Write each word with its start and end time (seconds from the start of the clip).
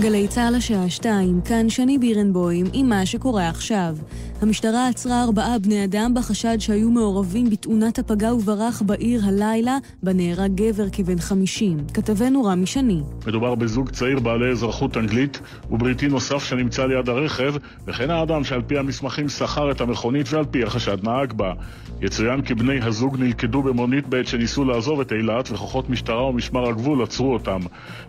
גלי 0.00 0.28
צה"ל 0.28 0.54
השעה 0.54 0.90
שתיים, 0.90 1.40
כאן 1.40 1.68
שני 1.68 1.98
בירנבוים 1.98 2.66
עם 2.72 2.88
מה 2.88 3.06
שקורה 3.06 3.48
עכשיו. 3.48 3.96
המשטרה 4.42 4.88
עצרה 4.88 5.22
ארבעה 5.22 5.58
בני 5.58 5.84
אדם 5.84 6.14
בחשד 6.14 6.56
שהיו 6.58 6.90
מעורבים 6.90 7.50
בתאונת 7.50 7.98
הפגע 7.98 8.34
וברח 8.34 8.82
בעיר 8.82 9.20
הלילה, 9.24 9.78
בה 10.02 10.12
נהרג 10.12 10.54
גבר 10.54 10.84
כבן 10.92 11.18
חמישים. 11.18 11.78
כתבנו 11.94 12.44
רמי 12.44 12.66
שני. 12.66 13.00
מדובר 13.26 13.54
בזוג 13.54 13.90
צעיר 13.90 14.20
בעלי 14.20 14.50
אזרחות 14.50 14.96
אנגלית 14.96 15.40
ובריטי 15.70 16.08
נוסף 16.08 16.44
שנמצא 16.44 16.86
ליד 16.86 17.08
הרכב, 17.08 17.54
וכן 17.86 18.10
האדם 18.10 18.44
שעל 18.44 18.62
פי 18.62 18.78
המסמכים 18.78 19.28
שכר 19.28 19.70
את 19.70 19.80
המכונית 19.80 20.32
ועל 20.32 20.44
פי 20.44 20.62
החשד 20.64 21.04
נהג 21.04 21.32
בה. 21.32 21.52
יצוין 22.00 22.42
כי 22.42 22.54
בני 22.54 22.80
הזוג 22.82 23.16
נלכדו 23.18 23.62
במונית 23.62 24.06
בעת 24.08 24.26
שניסו 24.26 24.64
לעזוב 24.64 25.00
את 25.00 25.12
אילת, 25.12 25.50
וכוחות 25.50 25.90
משטרה 25.90 26.26
ומשמר 26.26 26.68
הגבול 26.68 27.02
עצרו 27.02 27.32
אותם. 27.32 27.60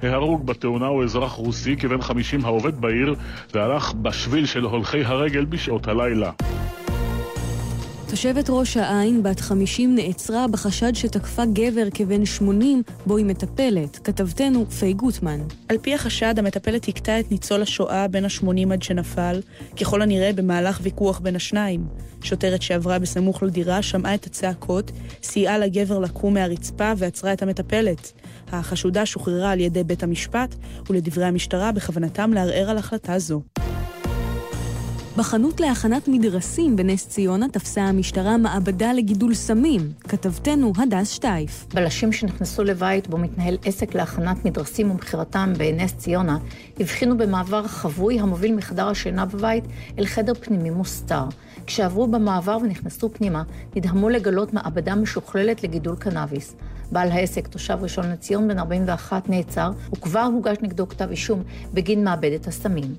ההרוג 0.02 0.46
בתאונה 0.46 0.86
הוא 0.86 1.04
אזרח 1.04 1.32
רוסי 1.32 1.76
כבן 1.78 2.02
חמישים 2.02 2.46
העובד 2.46 2.82
בעיר 2.82 3.16
והלך 3.54 3.94
בשביל 3.94 4.46
של 4.46 4.64
הולכי 4.64 5.04
הרגל 5.04 5.46
בשעות 5.46 5.88
הלילה. 5.88 6.32
תושבת 8.10 8.50
ראש 8.50 8.78
העין, 8.78 9.24
בת 9.24 9.40
50, 9.40 9.96
נעצרה 9.96 10.48
בחשד 10.48 10.96
שתקפה 10.96 11.46
גבר 11.46 11.88
כבן 11.94 12.26
80, 12.26 12.84
בו 13.06 13.18
היא 13.18 13.26
מטפלת. 13.26 14.00
כתבתנו, 14.04 14.66
פיי 14.66 14.94
גוטמן. 14.94 15.40
על 15.70 15.78
פי 15.78 15.94
החשד, 15.94 16.40
המטפלת 16.40 16.88
הכתה 16.88 17.20
את 17.20 17.32
ניצול 17.32 17.62
השואה 17.62 18.08
בן 18.08 18.26
ה-80 18.26 18.74
עד 18.74 18.84
שנפל, 18.84 19.42
ככל 19.82 20.02
הנראה 20.02 20.34
במהלך 20.34 20.80
ויכוח 20.82 21.20
בין 21.20 21.36
השניים. 21.36 21.88
שוטרת 22.24 22.62
שעברה 22.62 23.00
בסמוך 23.00 23.44
לדירה 23.44 23.82
שמעה 23.82 24.16
את 24.16 24.26
הצעקות, 24.26 24.92
סייעה 25.24 25.58
לגבר 25.58 26.00
לקום 26.00 26.34
מהרצפה 26.34 26.92
ועצרה 26.98 27.34
את 27.34 27.42
המטפלת. 27.44 28.12
החשודה 28.52 29.06
שוחררה 29.06 29.52
על 29.52 29.60
ידי 29.60 29.84
בית 29.84 30.04
המשפט, 30.04 30.56
ולדברי 30.90 31.26
המשטרה 31.26 31.72
בכוונתם 31.72 32.34
לערער 32.34 32.70
על 32.70 32.78
החלטה 32.78 33.20
זו. 33.20 33.42
בחנות 35.18 35.60
להכנת 35.60 36.08
מדרסים 36.08 36.76
בנס 36.76 37.08
ציונה 37.08 37.50
תפסה 37.50 37.82
המשטרה 37.82 38.38
מעבדה 38.38 38.94
לגידול 38.94 39.34
סמים. 39.34 39.92
כתבתנו 40.08 40.74
הדס 40.78 41.10
שטייף. 41.10 41.66
בלשים 41.74 42.12
שנכנסו 42.12 42.64
לבית 42.64 43.08
בו 43.08 43.18
מתנהל 43.18 43.58
עסק 43.66 43.96
להכנת 43.96 44.46
מדרסים 44.46 44.92
ומכירתם 44.92 45.54
בנס 45.58 45.94
ציונה, 45.94 46.38
הבחינו 46.80 47.18
במעבר 47.18 47.68
חבוי 47.68 48.20
המוביל 48.20 48.56
מחדר 48.56 48.88
השינה 48.88 49.26
בבית 49.26 49.64
אל 50.00 50.06
חדר 50.06 50.34
פנימי 50.34 50.70
מוסתר. 50.70 51.24
כשעברו 51.66 52.08
במעבר 52.08 52.58
ונכנסו 52.62 53.14
פנימה, 53.14 53.44
נדהמו 53.76 54.10
לגלות 54.10 54.54
מעבדה 54.54 54.96
משוכללת 54.96 55.64
לגידול 55.64 55.96
קנאביס. 55.96 56.56
בעל 56.92 57.12
העסק, 57.12 57.48
תושב 57.48 57.78
ראשון 57.82 58.12
לציון 58.12 58.48
בן 58.48 58.60
41, 58.60 59.30
נעצר, 59.30 59.72
וכבר 59.94 60.30
הוגש 60.34 60.58
נגדו 60.62 60.88
כתב 60.88 61.10
אישום 61.10 61.44
בגין 61.74 62.04
מעבדת 62.04 62.48
הסמים. 62.48 62.96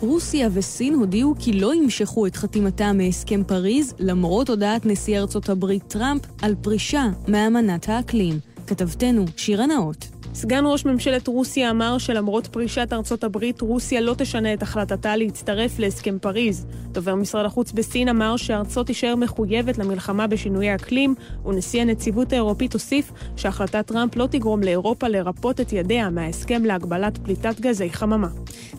רוסיה 0.00 0.48
וסין 0.52 0.94
הודיעו 0.94 1.34
כי 1.38 1.52
לא 1.52 1.74
ימשכו 1.74 2.26
את 2.26 2.36
חתימתם 2.36 2.98
מהסכם 2.98 3.44
פריז, 3.44 3.94
למרות 3.98 4.48
הודעת 4.50 4.86
נשיא 4.86 5.18
ארצות 5.18 5.48
הברית 5.48 5.82
טראמפ 5.88 6.22
על 6.42 6.54
פרישה 6.54 7.06
מאמנת 7.28 7.88
האקלים. 7.88 8.38
כתבתנו 8.66 9.24
שירה 9.36 9.66
נאות. 9.66 10.13
סגן 10.34 10.64
ראש 10.66 10.84
ממשלת 10.84 11.28
רוסיה 11.28 11.70
אמר 11.70 11.98
שלמרות 11.98 12.46
פרישת 12.46 12.88
ארצות 12.92 13.24
הברית, 13.24 13.60
רוסיה 13.60 14.00
לא 14.00 14.14
תשנה 14.18 14.54
את 14.54 14.62
החלטתה 14.62 15.16
להצטרף 15.16 15.78
להסכם 15.78 16.18
פריז. 16.18 16.66
דובר 16.92 17.14
משרד 17.14 17.44
החוץ 17.44 17.72
בסין 17.72 18.08
אמר 18.08 18.36
שארצו 18.36 18.84
תישאר 18.84 19.16
מחויבת 19.16 19.78
למלחמה 19.78 20.26
בשינויי 20.26 20.74
אקלים, 20.74 21.14
ונשיא 21.46 21.80
הנציבות 21.80 22.32
האירופית 22.32 22.72
הוסיף 22.72 23.12
שהחלטת 23.36 23.86
טראמפ 23.86 24.16
לא 24.16 24.26
תגרום 24.26 24.62
לאירופה 24.62 25.08
לרפות 25.08 25.60
את 25.60 25.72
ידיה 25.72 26.10
מההסכם 26.10 26.64
להגבלת 26.64 27.18
פליטת 27.18 27.60
גזי 27.60 27.90
חממה. 27.90 28.28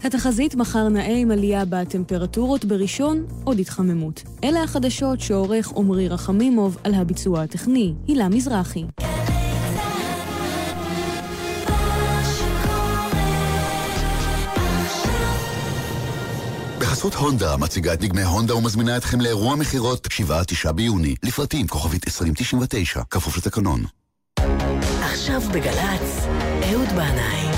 התחזית 0.03 0.55
מחר 0.55 0.89
נאה 0.89 1.15
עם 1.15 1.31
עלייה 1.31 1.63
בטמפרטורות 1.69 2.65
בראשון, 2.65 3.25
עוד 3.43 3.59
התחממות. 3.59 4.23
אלה 4.43 4.63
החדשות 4.63 5.21
שעורך 5.21 5.73
עמרי 5.75 6.07
רחמימוב 6.07 6.77
על 6.83 6.93
הביצוע 6.93 7.41
הטכני, 7.41 7.93
הילה 8.07 8.29
מזרחי. 8.29 8.83
בחסות 17.05 17.21
הונדה 17.21 17.57
מציגה 17.57 17.93
את 17.93 17.99
דגמי 17.99 18.23
הונדה 18.23 18.55
ומזמינה 18.55 18.97
אתכם 18.97 19.21
לאירוע 19.21 19.55
מכירות 19.55 20.07
7-9 20.67 20.71
ביוני. 20.71 21.15
לפרטים 21.23 21.67
כוכבית 21.67 22.07
2099, 22.07 23.01
כפוף 23.09 23.37
לתקנון. 23.37 23.83
עכשיו 25.01 25.41
בגל"צ, 25.53 26.27
אהוד 26.63 26.89
בנאי. 26.89 27.54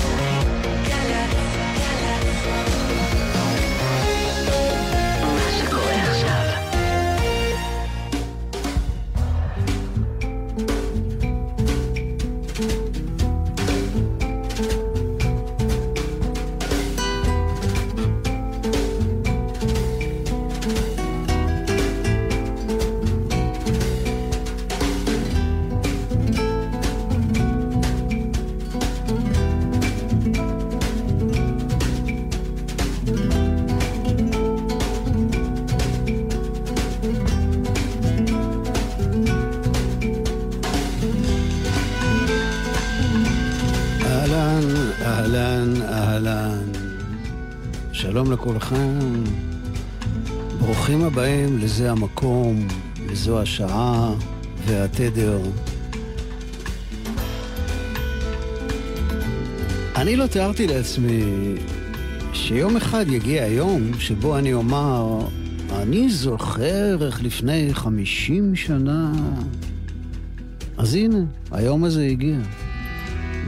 המקום, 51.88 52.68
לזו 53.10 53.40
השעה 53.40 54.14
והתדר. 54.66 55.40
אני 59.96 60.16
לא 60.16 60.26
תיארתי 60.26 60.66
לעצמי 60.66 61.22
שיום 62.32 62.76
אחד 62.76 63.04
יגיע 63.08 63.44
היום 63.44 63.82
שבו 63.98 64.38
אני 64.38 64.52
אומר, 64.52 65.20
אני 65.72 66.10
זוכר 66.10 67.06
איך 67.06 67.22
לפני 67.22 67.74
חמישים 67.74 68.56
שנה... 68.56 69.12
אז 70.78 70.94
הנה, 70.94 71.18
היום 71.50 71.84
הזה 71.84 72.06
הגיע. 72.06 72.36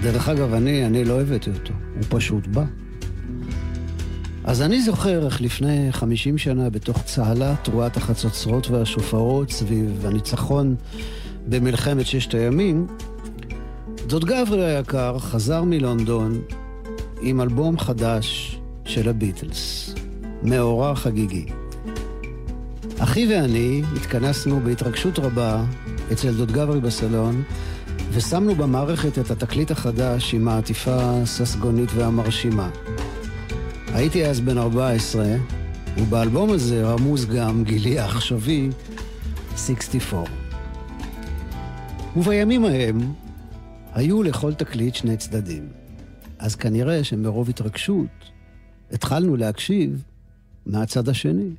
דרך 0.02 0.28
אגב, 0.28 0.54
אני, 0.54 0.86
אני 0.86 1.04
לא 1.04 1.20
הבאתי 1.20 1.50
אותו, 1.50 1.72
הוא 1.94 2.04
פשוט 2.08 2.46
בא. 2.46 2.64
אז 4.44 4.62
אני 4.62 4.82
זוכר 4.82 5.26
איך 5.26 5.40
לפני 5.40 5.92
50 5.92 6.38
שנה 6.38 6.70
בתוך 6.70 7.02
צהלה 7.02 7.54
תרועת 7.62 7.96
החצוצרות 7.96 8.70
והשופרות 8.70 9.50
סביב 9.50 10.06
הניצחון 10.06 10.74
במלחמת 11.48 12.06
ששת 12.06 12.34
הימים, 12.34 12.86
דוד 14.06 14.24
גברי 14.24 14.76
היקר 14.76 15.18
חזר 15.18 15.64
מלונדון 15.64 16.40
עם 17.20 17.40
אלבום 17.40 17.78
חדש 17.78 18.58
של 18.84 19.08
הביטלס, 19.08 19.94
מאורע 20.42 20.94
חגיגי. 20.94 21.46
אחי 22.98 23.26
ואני 23.30 23.82
התכנסנו 23.96 24.60
בהתרגשות 24.60 25.18
רבה 25.18 25.64
אצל 26.12 26.32
דוד 26.32 26.52
גברי 26.52 26.80
בסלון 26.80 27.42
ושמנו 28.12 28.54
במערכת 28.54 29.18
את 29.18 29.30
התקליט 29.30 29.70
החדש 29.70 30.34
עם 30.34 30.48
העטיפה 30.48 30.96
הססגונית 31.00 31.88
והמרשימה. 31.94 32.70
הייתי 33.94 34.26
אז 34.26 34.40
בן 34.40 34.58
14, 34.58 35.24
ובאלבום 35.98 36.50
הזה 36.50 36.82
רמוז 36.82 37.26
גם 37.26 37.64
גילי 37.64 37.98
העכשווי 37.98 38.70
64. 39.56 40.30
ובימים 42.16 42.64
ההם 42.64 43.12
היו 43.94 44.22
לכל 44.22 44.54
תקליט 44.54 44.94
שני 44.94 45.16
צדדים. 45.16 45.68
אז 46.38 46.54
כנראה 46.54 47.04
שמרוב 47.04 47.48
התרגשות 47.48 48.30
התחלנו 48.92 49.36
להקשיב 49.36 50.04
מהצד 50.66 51.08
השני. 51.08 51.50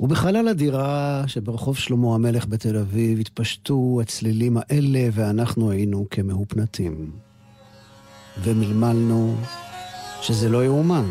ובחלל 0.00 0.48
הדירה 0.48 1.24
שברחוב 1.26 1.76
שלמה 1.76 2.14
המלך 2.14 2.46
בתל 2.46 2.76
אביב 2.76 3.18
התפשטו 3.18 3.98
הצלילים 4.02 4.56
האלה 4.56 5.08
ואנחנו 5.12 5.70
היינו 5.70 6.06
כמהופנטים. 6.10 7.10
ומלמלנו 8.42 9.36
שזה 10.22 10.48
לא 10.48 10.64
יאומן. 10.64 11.06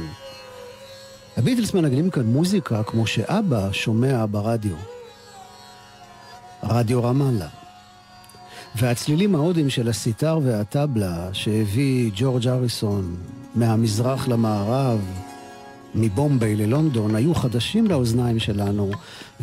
הביטלס 1.37 1.73
מנגנים 1.73 2.09
כאן 2.09 2.25
מוזיקה 2.25 2.83
כמו 2.83 3.07
שאבא 3.07 3.71
שומע 3.71 4.25
ברדיו. 4.31 4.75
רדיו 6.63 7.03
רמאללה. 7.03 7.47
והצלילים 8.75 9.35
ההודים 9.35 9.69
של 9.69 9.89
הסיטר 9.89 10.39
והטבלה 10.43 11.29
שהביא 11.33 12.11
ג'ורג' 12.15 12.47
אריסון 12.47 13.15
מהמזרח 13.55 14.27
למערב, 14.27 14.99
מבומביי 15.95 16.55
ללונדון, 16.55 17.15
היו 17.15 17.35
חדשים 17.35 17.87
לאוזניים 17.87 18.39
שלנו 18.39 18.91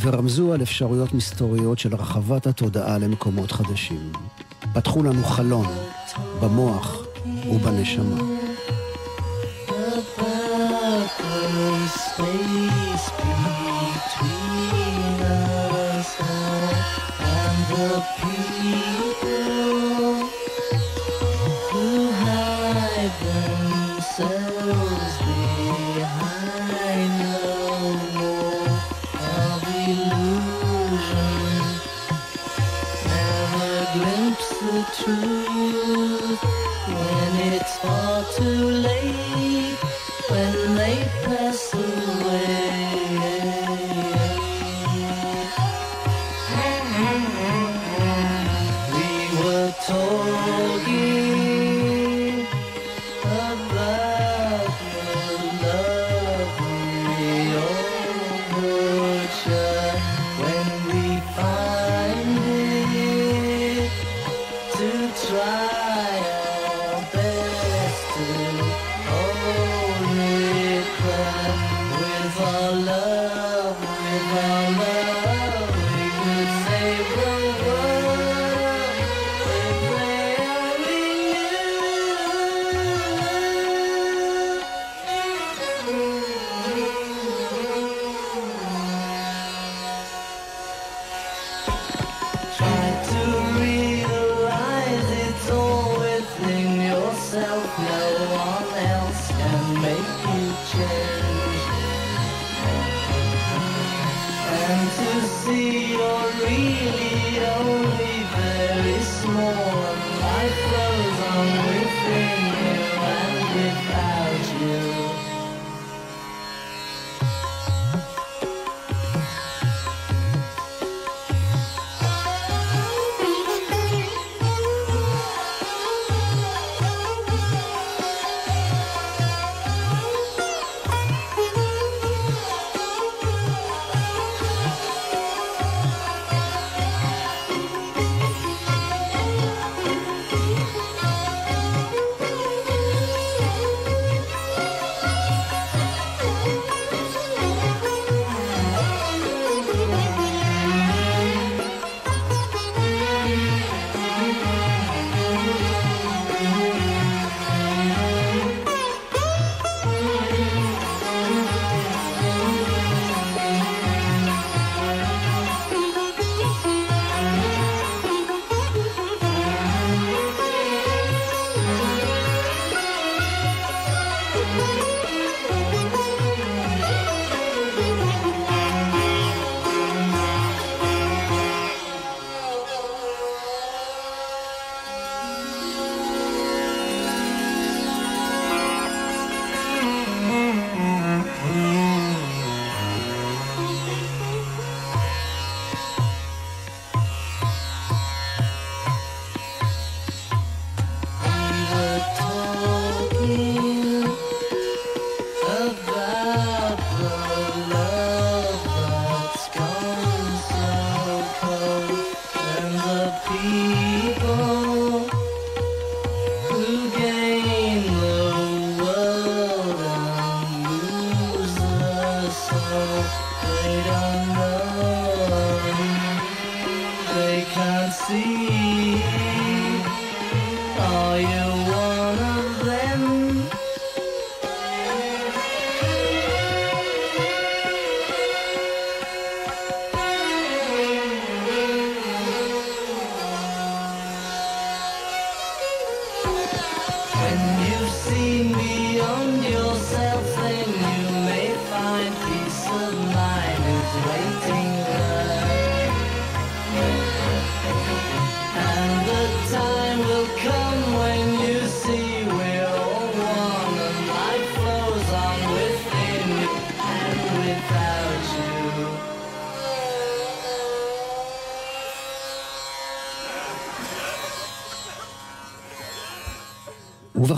ורמזו 0.01 0.53
על 0.53 0.63
אפשרויות 0.63 1.15
מסתוריות 1.15 1.79
של 1.79 1.93
הרחבת 1.93 2.47
התודעה 2.47 2.99
למקומות 2.99 3.53
חדשים. 3.53 4.13
פתחו 4.75 5.03
לנו 5.03 5.25
חלון 5.25 5.67
במוח 6.41 7.03
ובנשמה. 7.51 8.36
space. 11.87 13.46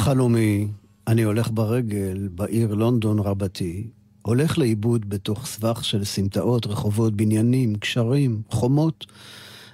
ובחלומי 0.09 0.69
אני 1.07 1.23
הולך 1.23 1.51
ברגל 1.53 2.29
בעיר 2.35 2.75
לונדון 2.75 3.19
רבתי, 3.19 3.87
הולך 4.23 4.59
לאיבוד 4.59 5.09
בתוך 5.09 5.47
סבך 5.47 5.85
של 5.85 6.05
סמטאות, 6.05 6.67
רחובות, 6.67 7.17
בניינים, 7.17 7.75
קשרים, 7.75 8.43
חומות, 8.51 9.07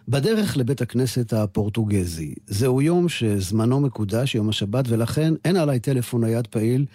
בדרך 0.09 0.57
לבית 0.57 0.83
הכנסת 0.83 1.33
הפורטוגזי. 1.33 2.35
זהו 2.47 2.83
יום 2.83 3.09
שזמנו 3.09 3.81
מקודש, 3.81 4.35
יום 4.35 4.49
השבת, 4.49 4.85
ולכן 4.89 5.35
אין 5.45 5.57
עליי 5.57 5.81
טלפון 5.81 6.25
נייד 6.25 6.47
פעיל. 6.47 6.87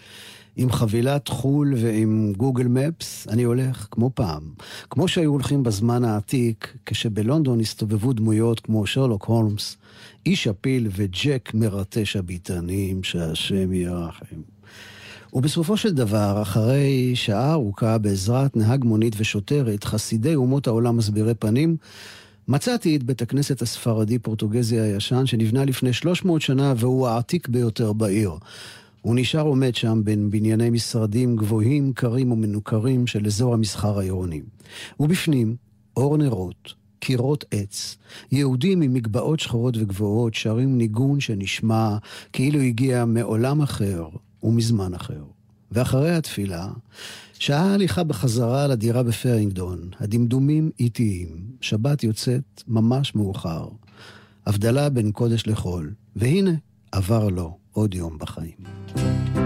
עם 0.55 0.71
חבילת 0.71 1.27
חו"ל 1.27 1.73
ועם 1.77 2.33
גוגל 2.37 2.67
מפס, 2.67 3.27
אני 3.27 3.43
הולך 3.43 3.87
כמו 3.91 4.11
פעם. 4.13 4.43
כמו 4.89 5.07
שהיו 5.07 5.31
הולכים 5.31 5.63
בזמן 5.63 6.03
העתיק, 6.03 6.77
כשבלונדון 6.85 7.59
הסתובבו 7.59 8.13
דמויות 8.13 8.59
כמו 8.59 8.87
שרלוק 8.87 9.25
הולמס, 9.25 9.77
איש 10.25 10.47
הפיל 10.47 10.87
וג'ק 10.95 11.51
מרטש 11.53 12.15
הביטנים, 12.15 13.03
שהשם 13.03 13.73
ירחם. 13.73 14.41
ובסופו 15.33 15.77
של 15.77 15.93
דבר, 15.93 16.41
אחרי 16.41 17.11
שעה 17.15 17.51
ארוכה 17.51 17.97
בעזרת 17.97 18.55
נהג 18.55 18.83
מונית 18.83 19.15
ושוטרת, 19.17 19.83
חסידי 19.83 20.35
אומות 20.35 20.67
העולם 20.67 20.97
מסבירי 20.97 21.33
פנים, 21.33 21.77
מצאתי 22.47 22.95
את 22.95 23.03
בית 23.03 23.21
הכנסת 23.21 23.61
הספרדי-פורטוגזי 23.61 24.79
הישן, 24.79 25.25
שנבנה 25.25 25.65
לפני 25.65 25.93
300 25.93 26.41
שנה 26.41 26.73
והוא 26.77 27.07
העתיק 27.07 27.47
ביותר 27.47 27.93
בעיר. 27.93 28.31
הוא 29.01 29.15
נשאר 29.15 29.41
עומד 29.41 29.75
שם 29.75 30.01
בין 30.03 30.29
בנייני 30.29 30.69
משרדים 30.69 31.35
גבוהים, 31.35 31.93
קרים 31.93 32.31
ומנוכרים 32.31 33.07
של 33.07 33.25
אזור 33.25 33.53
המסחר 33.53 33.99
העירוני. 33.99 34.41
ובפנים, 34.99 35.55
אור 35.97 36.17
נרות, 36.17 36.73
קירות 36.99 37.45
עץ, 37.51 37.97
יהודים 38.31 38.81
עם 38.81 38.93
מגבעות 38.93 39.39
שחורות 39.39 39.77
וגבוהות 39.77 40.33
שרים 40.33 40.77
ניגון 40.77 41.19
שנשמע 41.19 41.97
כאילו 42.33 42.59
הגיע 42.59 43.05
מעולם 43.05 43.61
אחר 43.61 44.07
ומזמן 44.43 44.93
אחר. 44.93 45.23
ואחרי 45.71 46.15
התפילה, 46.15 46.67
שעה 47.39 47.73
הליכה 47.73 48.03
בחזרה 48.03 48.67
לדירה 48.67 49.03
בפרינגדון, 49.03 49.89
הדמדומים 49.99 50.71
איטיים, 50.79 51.27
שבת 51.61 52.03
יוצאת 52.03 52.63
ממש 52.67 53.15
מאוחר. 53.15 53.67
הבדלה 54.45 54.89
בין 54.89 55.11
קודש 55.11 55.47
לחול, 55.47 55.93
והנה, 56.15 56.51
עבר 56.91 57.29
לו 57.29 57.57
עוד 57.71 57.93
יום 57.93 58.17
בחיים. 58.17 59.38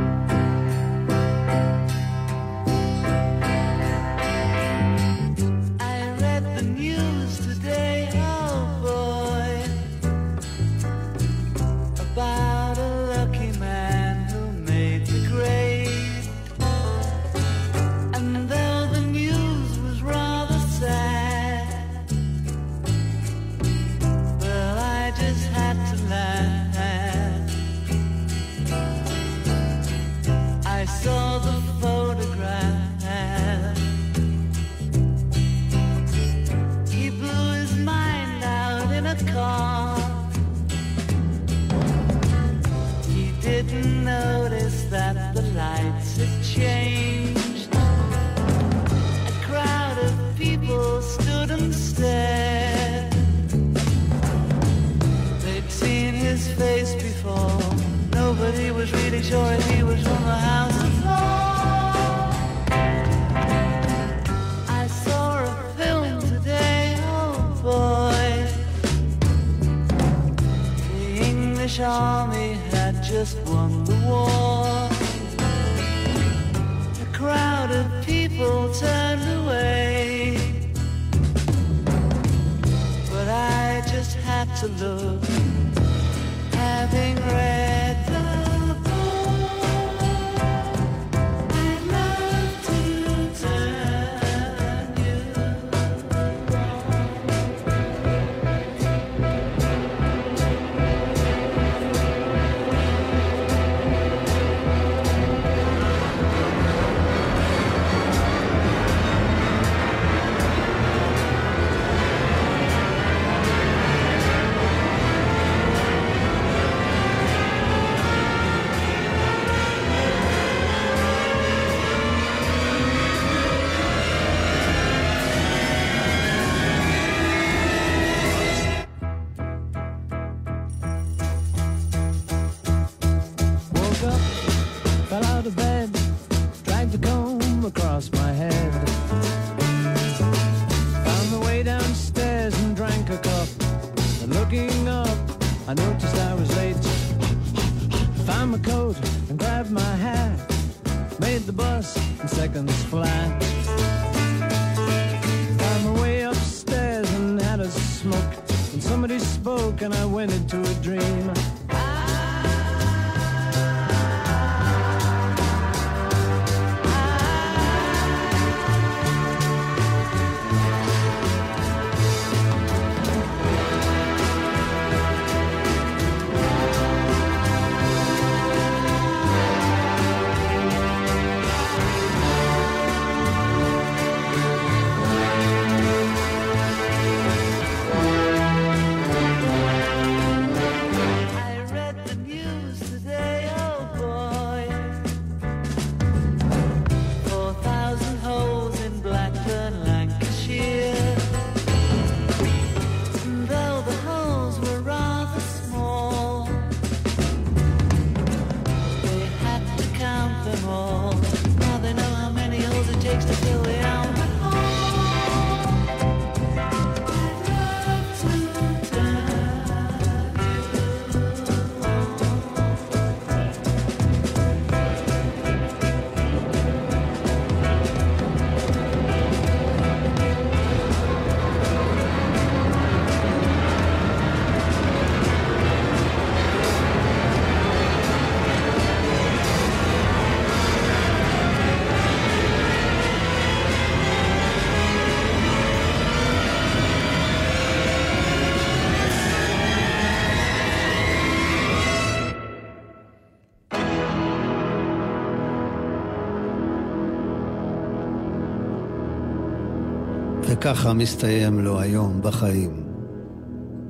וככה 260.64 260.94
מסתיים 260.94 261.60
לו 261.60 261.80
היום 261.80 262.22
בחיים 262.22 262.84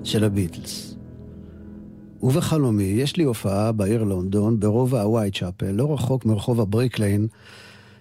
של 0.04 0.24
הביטלס. 0.24 0.96
ובחלומי 2.24 2.84
יש 2.84 3.18
לי 3.18 3.24
הופעה 3.24 3.72
בעיר 3.72 4.04
לונדון, 4.04 4.60
ברובע 4.60 5.02
הווייט 5.02 5.38
צ'אפל, 5.38 5.72
לא 5.72 5.94
רחוק 5.94 6.26
מרחוב 6.26 6.62
הבריקליין, 6.62 7.28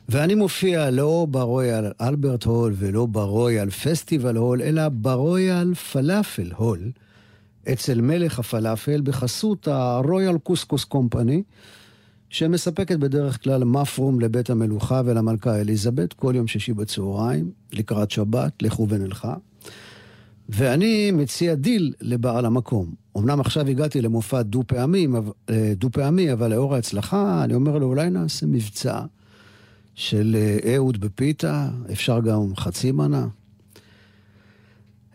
ואני 0.09 0.35
מופיע 0.35 0.91
לא 0.91 1.27
ברויאל 1.31 1.93
אלברט 2.01 2.45
הול 2.45 2.73
ולא 2.77 3.07
ברויאל 3.07 3.71
פסטיבל 3.71 4.37
הול, 4.37 4.63
אלא 4.63 4.89
ב 4.89 5.03
Royal 5.03 5.75
Falafel 5.75 6.51
Hall, 6.57 6.91
אצל 7.73 8.01
מלך 8.01 8.39
הפלאפל, 8.39 9.01
בחסות 9.01 9.69
ה 9.69 9.80
Royal 9.80 10.39
Couscous 10.39 10.85
Company, 10.85 11.43
שמספקת 12.33 12.99
בדרך 12.99 13.45
כלל 13.45 13.65
מפרום 13.65 14.21
לבית 14.21 14.51
המלוכה 14.51 15.03
ולמלכה 15.05 15.61
אליזבת 15.61 16.13
כל 16.13 16.33
יום 16.37 16.47
שישי 16.47 16.73
בצהריים, 16.73 17.51
לקראת 17.73 18.11
שבת, 18.11 18.63
לכו 18.63 18.89
ונלכה. 18.89 19.35
ואני 20.49 21.11
מציע 21.11 21.55
דיל 21.55 21.93
לבעל 22.01 22.47
המקום. 22.47 22.95
אמנם 23.19 23.41
עכשיו 23.41 23.67
הגעתי 23.69 24.01
למופע 24.01 24.43
דו-פעמי, 24.43 25.07
אה, 25.51 25.73
דו-פעמי, 25.77 26.33
אבל 26.33 26.51
לאור 26.51 26.75
ההצלחה, 26.75 27.45
אני 27.45 27.55
אומר 27.55 27.79
לו, 27.79 27.87
אולי 27.87 28.11
נעשה 28.11 28.47
מבצע 28.47 29.01
של 29.95 30.37
אה, 30.39 30.75
אהוד 30.75 31.01
בפיתה, 31.01 31.69
אפשר 31.93 32.21
גם 32.21 32.57
חצי 32.57 32.93
מנה. 32.93 33.27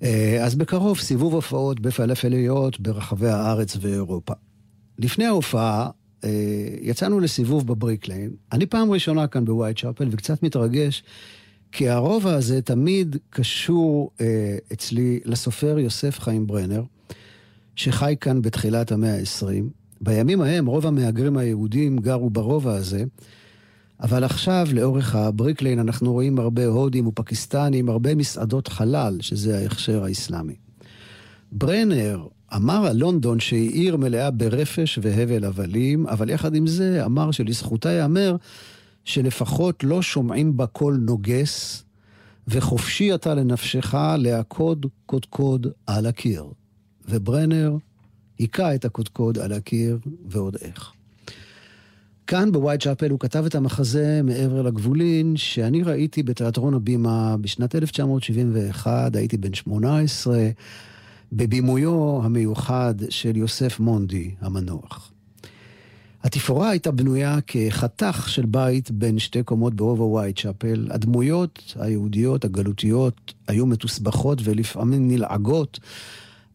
אה, 0.03 0.43
אז 0.43 0.55
בקרוב 0.55 0.99
סיבוב 0.99 1.33
הופעות 1.33 1.79
בפלאפליות 1.79 2.79
ברחבי 2.79 3.29
הארץ 3.29 3.77
ואירופה. 3.81 4.33
לפני 4.99 5.25
ההופעה 5.25 5.89
יצאנו 6.81 7.19
לסיבוב 7.19 7.67
בבריקליין. 7.67 8.31
אני 8.51 8.65
פעם 8.65 8.91
ראשונה 8.91 9.27
כאן 9.27 9.45
בווייט 9.45 9.77
צ'אפל 9.77 10.07
וקצת 10.11 10.43
מתרגש 10.43 11.03
כי 11.71 11.89
הרובע 11.89 12.33
הזה 12.33 12.61
תמיד 12.61 13.15
קשור 13.29 14.11
אה, 14.21 14.57
אצלי 14.73 15.19
לסופר 15.25 15.79
יוסף 15.79 16.19
חיים 16.19 16.47
ברנר, 16.47 16.83
שחי 17.75 18.15
כאן 18.21 18.41
בתחילת 18.41 18.91
המאה 18.91 19.15
ה-20. 19.15 19.63
בימים 20.01 20.41
ההם 20.41 20.65
רוב 20.65 20.85
המהגרים 20.85 21.37
היהודים 21.37 21.97
גרו 21.97 22.29
ברובע 22.29 22.73
הזה, 22.73 23.03
אבל 24.01 24.23
עכשיו 24.23 24.67
לאורך 24.73 25.15
הבריקליין 25.15 25.79
אנחנו 25.79 26.13
רואים 26.13 26.39
הרבה 26.39 26.65
הודים 26.65 27.07
ופקיסטנים, 27.07 27.89
הרבה 27.89 28.15
מסעדות 28.15 28.67
חלאל, 28.67 29.17
שזה 29.21 29.57
ההכשר 29.57 30.03
האסלאמי. 30.03 30.55
ברנר 31.51 32.27
אמר 32.55 32.85
על 32.87 32.97
לונדון 32.97 33.39
שהיא 33.39 33.71
עיר 33.71 33.97
מלאה 33.97 34.31
ברפש 34.31 34.99
והבל 35.01 35.45
הבלים, 35.45 36.07
אבל 36.07 36.29
יחד 36.29 36.55
עם 36.55 36.67
זה 36.67 37.05
אמר 37.05 37.31
שלזכותה 37.31 37.89
ייאמר 37.89 38.35
שלפחות 39.05 39.83
לא 39.83 40.01
שומעים 40.01 40.57
בה 40.57 40.65
קול 40.65 40.97
נוגש, 41.01 41.83
וחופשי 42.47 43.15
אתה 43.15 43.35
לנפשך 43.35 43.93
להכות 44.17 44.85
קודקוד 45.05 45.67
על 45.87 46.05
הקיר. 46.05 46.45
וברנר 47.09 47.75
היכה 48.39 48.75
את 48.75 48.85
הקודקוד 48.85 49.37
על 49.37 49.53
הקיר, 49.53 49.97
ועוד 50.29 50.57
איך. 50.61 50.91
כאן 52.27 52.51
בווייט 52.51 52.83
צ'אפל 52.83 53.09
הוא 53.09 53.19
כתב 53.19 53.45
את 53.45 53.55
המחזה 53.55 54.21
מעבר 54.23 54.61
לגבולין, 54.61 55.37
שאני 55.37 55.83
ראיתי 55.83 56.23
בתיאטרון 56.23 56.73
הבימה 56.73 57.37
בשנת 57.41 57.75
1971, 57.75 59.15
הייתי 59.15 59.37
בן 59.37 59.53
18, 59.53 60.49
בבימויו 61.31 62.19
המיוחד 62.23 62.95
של 63.09 63.37
יוסף 63.37 63.79
מונדי 63.79 64.31
המנוח. 64.41 65.11
התפאורה 66.23 66.69
הייתה 66.69 66.91
בנויה 66.91 67.37
כחתך 67.47 68.29
של 68.29 68.45
בית 68.45 68.91
בין 68.91 69.19
שתי 69.19 69.43
קומות 69.43 69.73
ברובע 69.73 70.03
ווייט 70.03 70.39
צ'אפל. 70.39 70.87
הדמויות 70.91 71.73
היהודיות, 71.79 72.45
הגלותיות, 72.45 73.33
היו 73.47 73.65
מתוסבכות 73.65 74.39
ולפעמים 74.43 75.07
נלעגות, 75.07 75.79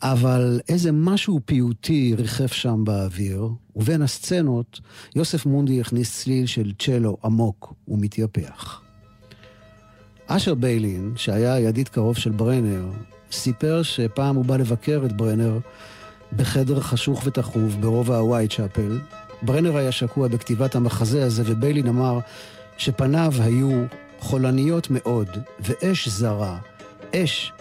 אבל 0.02 0.60
איזה 0.68 0.92
משהו 0.92 1.40
פיוטי 1.44 2.14
ריחף 2.18 2.52
שם 2.52 2.84
באוויר, 2.84 3.48
ובין 3.76 4.02
הסצנות 4.02 4.80
יוסף 5.16 5.46
מונדי 5.46 5.80
הכניס 5.80 6.22
צליל 6.22 6.46
של 6.46 6.72
צ'לו 6.78 7.16
עמוק 7.24 7.74
ומתייפח. 7.88 8.80
אשר 10.26 10.54
ביילין, 10.54 11.12
שהיה 11.16 11.60
ידיד 11.60 11.88
קרוב 11.88 12.16
של 12.16 12.30
ברנר, 12.30 12.90
סיפר 13.32 13.82
שפעם 13.82 14.36
הוא 14.36 14.44
בא 14.44 14.56
לבקר 14.56 15.02
את 15.06 15.12
ברנר 15.12 15.58
בחדר 16.36 16.80
חשוך 16.80 17.22
ותכוף 17.24 17.74
ברובע 17.80 18.16
הווייט 18.16 18.52
צ'אפל, 18.52 18.98
ברנר 19.42 19.76
היה 19.76 19.92
שקוע 19.92 20.28
בכתיבת 20.28 20.74
המחזה 20.74 21.24
הזה, 21.24 21.42
וביילין 21.46 21.88
אמר 21.88 22.18
שפניו 22.76 23.32
היו 23.38 23.84
חולניות 24.18 24.88
מאוד, 24.90 25.28
ואש 25.60 26.08
זרה, 26.08 26.58
אש 27.14 27.52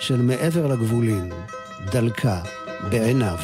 של 0.00 0.22
מעבר 0.22 0.66
לגבולין, 0.66 1.32
דלקה 1.92 2.42
בעיניו. 2.90 3.38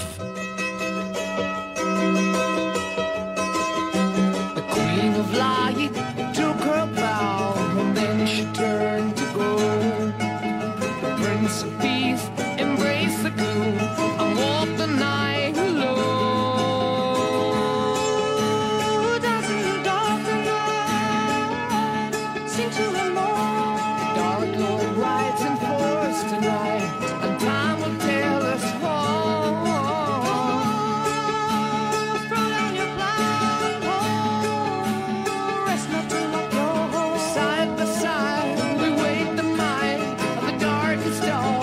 stars. 41.14 41.53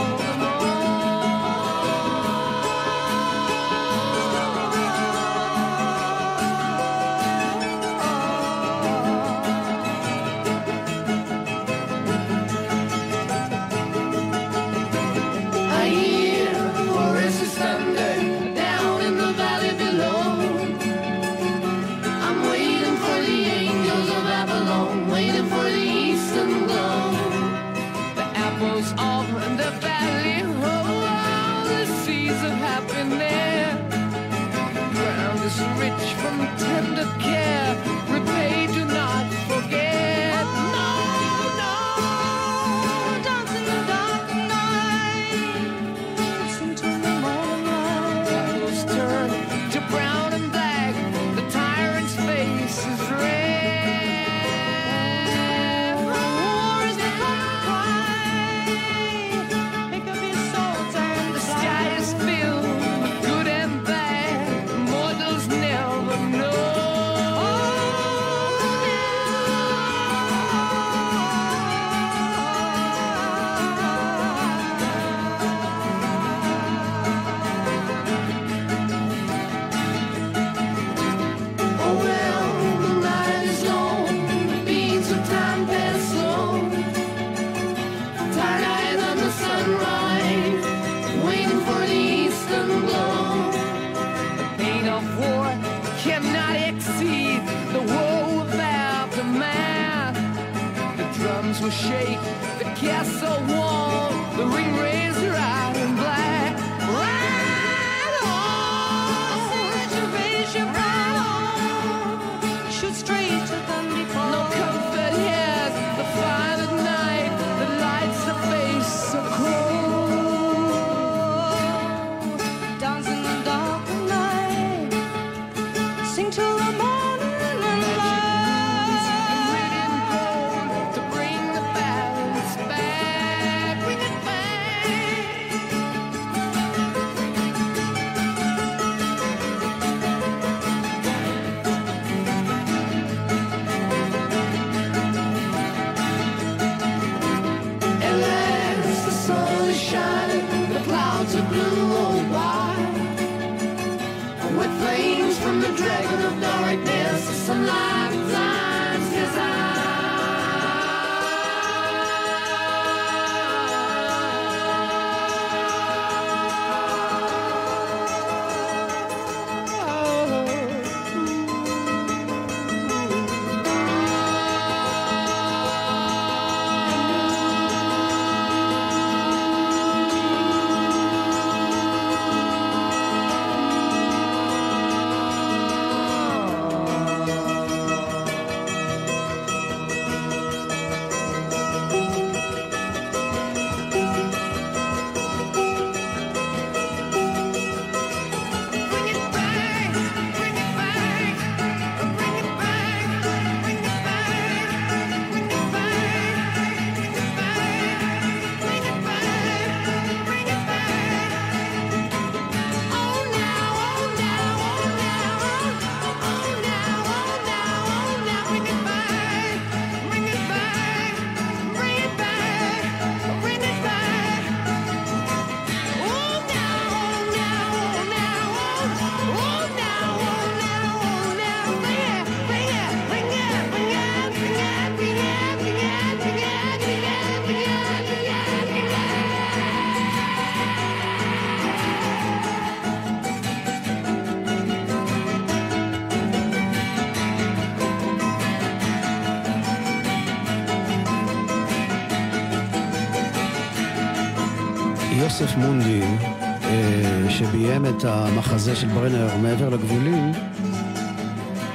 את 258.02 258.06
המחזה 258.06 258.76
של 258.76 258.88
ברנר 258.88 259.38
מעבר 259.38 259.70
לגבולים, 259.70 260.32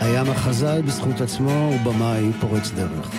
היה 0.00 0.24
מחזאי 0.24 0.82
בזכות 0.82 1.20
עצמו 1.20 1.72
ובמאי 1.74 2.32
פורץ 2.40 2.70
דרך. 2.70 3.10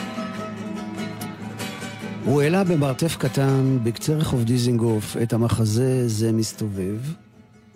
הוא 2.26 2.42
העלה 2.42 2.64
במרתף 2.64 3.16
קטן 3.18 3.78
בקצה 3.84 4.14
רחוב 4.14 4.44
דיזינגוף 4.44 5.18
את 5.24 5.34
המחזה 5.34 6.08
"זה 6.08 6.32
מסתובב", 6.32 7.00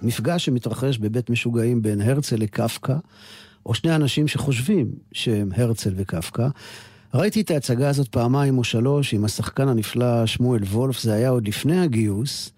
מפגש 0.01 0.45
שמתרחש 0.45 0.97
בבית 0.97 1.29
משוגעים 1.29 1.81
בין 1.81 2.01
הרצל 2.01 2.35
לקפקא, 2.35 2.95
או 3.65 3.73
שני 3.73 3.95
אנשים 3.95 4.27
שחושבים 4.27 4.91
שהם 5.11 5.49
הרצל 5.55 5.93
וקפקא. 5.95 6.47
ראיתי 7.13 7.41
את 7.41 7.51
ההצגה 7.51 7.89
הזאת 7.89 8.07
פעמיים 8.07 8.57
או 8.57 8.63
שלוש 8.63 9.13
עם 9.13 9.25
השחקן 9.25 9.67
הנפלא 9.67 10.25
שמואל 10.25 10.63
וולף, 10.63 11.01
זה 11.01 11.13
היה 11.13 11.29
עוד 11.29 11.47
לפני 11.47 11.81
הגיוס. 11.81 12.51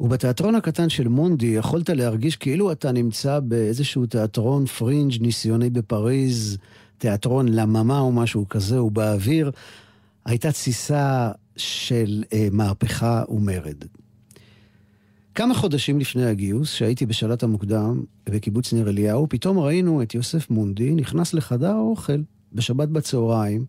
ובתיאטרון 0.00 0.54
הקטן 0.54 0.88
של 0.88 1.08
מונדי 1.08 1.46
יכולת 1.46 1.90
להרגיש 1.90 2.36
כאילו 2.36 2.72
אתה 2.72 2.92
נמצא 2.92 3.40
באיזשהו 3.40 4.06
תיאטרון 4.06 4.66
פרינג' 4.66 5.12
ניסיוני 5.20 5.70
בפריז, 5.70 6.58
תיאטרון 6.98 7.48
לממה 7.48 7.98
או 7.98 8.12
משהו 8.12 8.48
כזה, 8.48 8.82
ובאוויר 8.82 9.50
הייתה 10.24 10.52
תסיסה 10.52 11.30
של 11.56 12.24
אה, 12.32 12.48
מהפכה 12.52 13.22
ומרד. 13.28 13.84
כמה 15.34 15.54
חודשים 15.54 16.00
לפני 16.00 16.24
הגיוס, 16.24 16.72
שהייתי 16.72 17.06
בשלט 17.06 17.42
המוקדם 17.42 18.02
בקיבוץ 18.26 18.72
ניר 18.72 18.88
אליהו, 18.88 19.28
פתאום 19.28 19.58
ראינו 19.58 20.02
את 20.02 20.14
יוסף 20.14 20.50
מונדי 20.50 20.94
נכנס 20.94 21.34
לחדר 21.34 21.70
האוכל 21.70 22.22
בשבת 22.52 22.88
בצהריים 22.88 23.64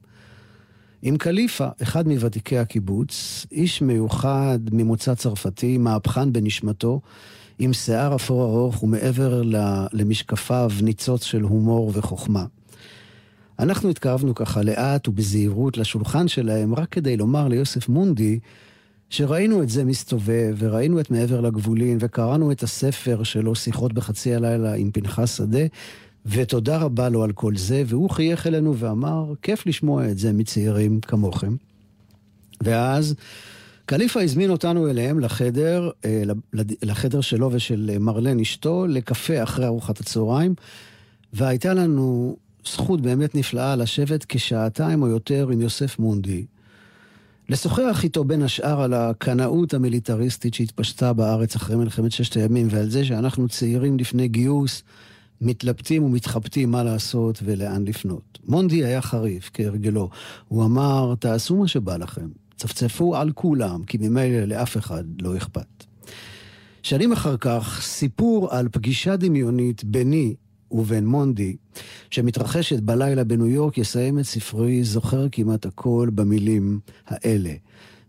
עם 1.02 1.18
קליפה, 1.18 1.68
אחד 1.84 2.08
מוותיקי 2.08 2.58
הקיבוץ, 2.58 3.46
איש 3.52 3.82
מיוחד 3.82 4.60
ממוצא 4.72 5.16
צרפתי, 5.16 5.78
מהפכן 5.78 6.34
בנשמתו, 6.34 7.02
עם 7.60 7.74
שיער 7.74 8.16
אפור 8.16 8.44
ארוך 8.44 8.84
ומעבר 8.84 9.42
למשקפיו 9.94 10.72
ניצוץ 10.82 11.24
של 11.24 11.42
הומור 11.42 11.92
וחוכמה. 11.94 12.46
אנחנו 13.60 13.90
התקרבנו 13.90 14.36
ככה 14.36 14.62
לאט 14.62 15.08
ובזהירות 15.08 15.78
לשולחן 15.78 16.28
שלהם, 16.28 16.76
רק 16.76 16.90
כדי 16.90 17.18
לומר 17.18 17.48
ליוסף 17.48 17.90
מונדי 17.90 18.40
שראינו 19.10 19.64
את 19.64 19.70
זה 19.70 19.84
מסתובב, 19.86 20.56
וראינו 20.58 21.00
את 21.00 21.12
מעבר 21.12 21.42
לגבולין, 21.42 21.98
וקראנו 22.02 22.52
את 22.52 22.64
הספר 22.64 23.24
שלו, 23.24 23.56
שיחות 23.56 23.94
בחצי 23.94 24.36
הלילה 24.36 24.74
עם 24.74 24.92
פנחס 24.92 25.38
שדה, 25.38 25.66
ותודה 26.26 26.78
רבה 26.78 27.10
לו 27.10 27.24
על 27.24 27.32
כל 27.32 27.56
זה, 27.56 27.84
והוא 27.86 28.10
חייך 28.10 28.48
אלינו 28.48 28.78
ואמר, 28.78 29.34
כיף 29.42 29.66
לשמוע 29.66 30.10
את 30.12 30.18
זה 30.18 30.34
מצעירים 30.34 31.00
כמוכם. 31.02 31.56
ואז 32.62 33.16
קליפה 33.86 34.22
הזמין 34.22 34.50
אותנו 34.50 34.90
אליהם 34.90 35.20
לחדר, 35.20 35.90
אה, 36.06 36.24
לחדר 36.82 37.22
שלו 37.22 37.50
ושל 37.52 37.98
מרלן 38.00 38.40
אשתו, 38.40 38.88
לקפה 38.88 39.44
אחרי 39.44 39.66
ארוחת 39.66 40.00
הצהריים, 40.00 40.56
והייתה 41.34 41.74
לנו 41.74 42.36
זכות 42.68 43.02
באמת 43.02 43.36
נפלאה 43.36 43.76
לשבת 43.76 44.26
כשעתיים 44.30 45.02
או 45.02 45.08
יותר 45.08 45.50
עם 45.52 45.62
יוסף 45.62 46.00
מונדי. 46.00 46.46
לשוחח 47.50 48.02
איתו 48.04 48.24
בין 48.24 48.42
השאר 48.42 48.82
על 48.82 48.94
הקנאות 48.94 49.74
המיליטריסטית 49.74 50.54
שהתפשטה 50.54 51.14
בארץ 51.14 51.56
אחרי 51.56 51.76
מלחמת 51.76 52.12
ששת 52.12 52.38
הימים, 52.38 52.68
ועל 52.70 52.90
זה 52.90 53.06
שאנחנו 53.06 53.48
צעירים 53.48 53.98
לפני 53.98 54.28
גיוס, 54.28 54.84
מתלבטים 55.42 56.04
ומתחבטים 56.04 56.72
מה 56.72 56.84
לעשות 56.84 57.40
ולאן 57.44 57.84
לפנות. 57.86 58.40
מונדי 58.48 58.86
היה 58.86 59.02
חריף, 59.02 59.50
כהרגלו. 59.54 60.10
הוא 60.48 60.66
אמר, 60.66 61.16
תעשו 61.20 61.56
מה 61.56 61.68
שבא 61.68 61.98
לכם, 61.98 62.28
צפצפו 62.58 63.16
על 63.16 63.32
כולם, 63.32 63.84
כי 63.84 63.98
ממילא 63.98 64.46
לאף 64.46 64.78
אחד 64.78 65.04
לא 65.22 65.38
אכפת. 65.38 65.86
שנים 66.84 67.12
אחר 67.12 67.38
כך, 67.38 67.82
סיפור 67.82 68.52
על 68.52 68.68
פגישה 68.72 69.16
דמיונית 69.16 69.84
ביני 69.84 70.34
ובין 70.72 71.06
מונדי, 71.06 71.56
שמתרחשת 72.12 72.80
בלילה 72.80 73.24
בניו 73.24 73.48
יורק, 73.48 73.78
יסיים 73.78 74.20
את 74.20 74.24
ספרי 74.24 74.84
זוכר 74.84 75.28
כמעט 75.32 75.66
הכל 75.66 76.10
במילים 76.16 76.80
האלה. 77.08 77.54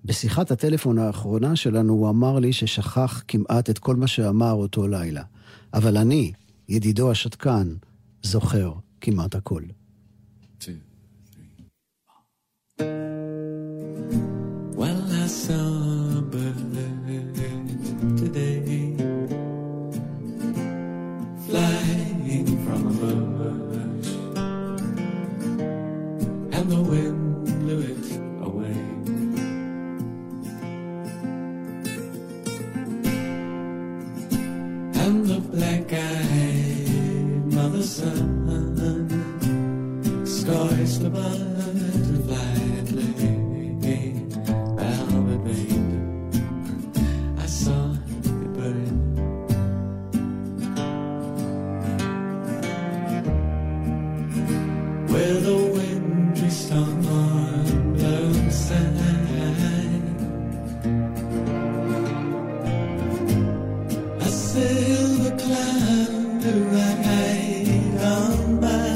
בשיחת 0.04 0.50
הטלפון 0.50 0.98
האחרונה 0.98 1.56
שלנו 1.56 1.92
הוא 1.92 2.08
אמר 2.08 2.38
לי 2.38 2.52
ששכח 2.52 3.22
כמעט 3.28 3.70
את 3.70 3.78
כל 3.78 3.96
מה 3.96 4.06
שאמר 4.06 4.52
אותו 4.52 4.88
לילה. 4.88 5.22
אבל 5.74 5.96
אני, 5.96 6.32
ידידו 6.72 7.10
השתקן, 7.10 7.74
זוכר 8.22 8.72
כמעט 9.00 9.34
הכל. 9.34 9.62
Well, 14.76 15.00
silver 64.62 65.36
ride 66.74 68.00
on 68.02 68.60
by 68.60 68.86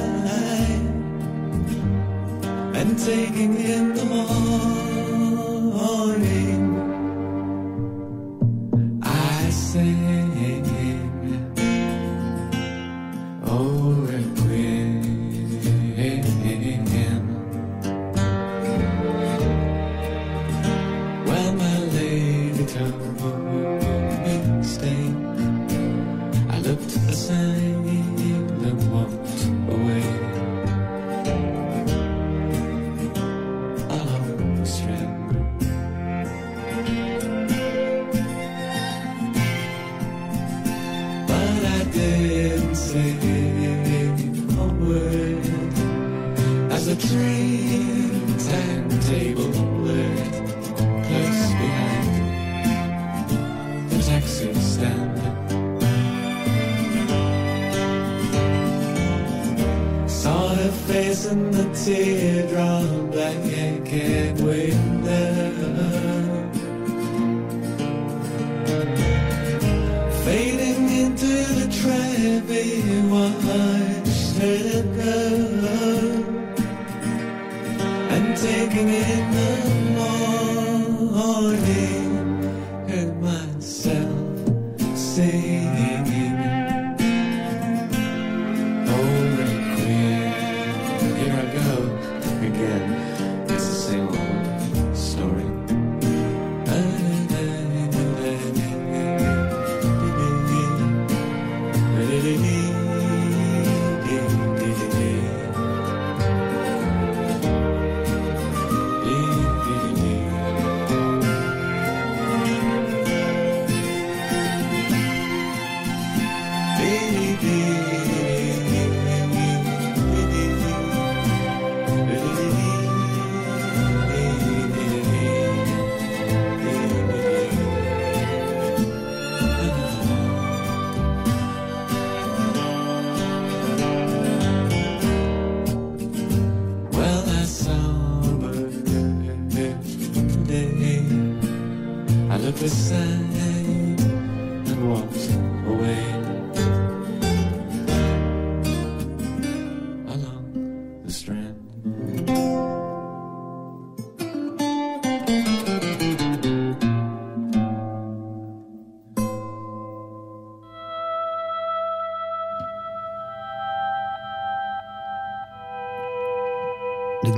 And 2.79 2.99
taking 2.99 3.57
in 3.57 3.95
the 3.95 4.05
morning 4.05 4.36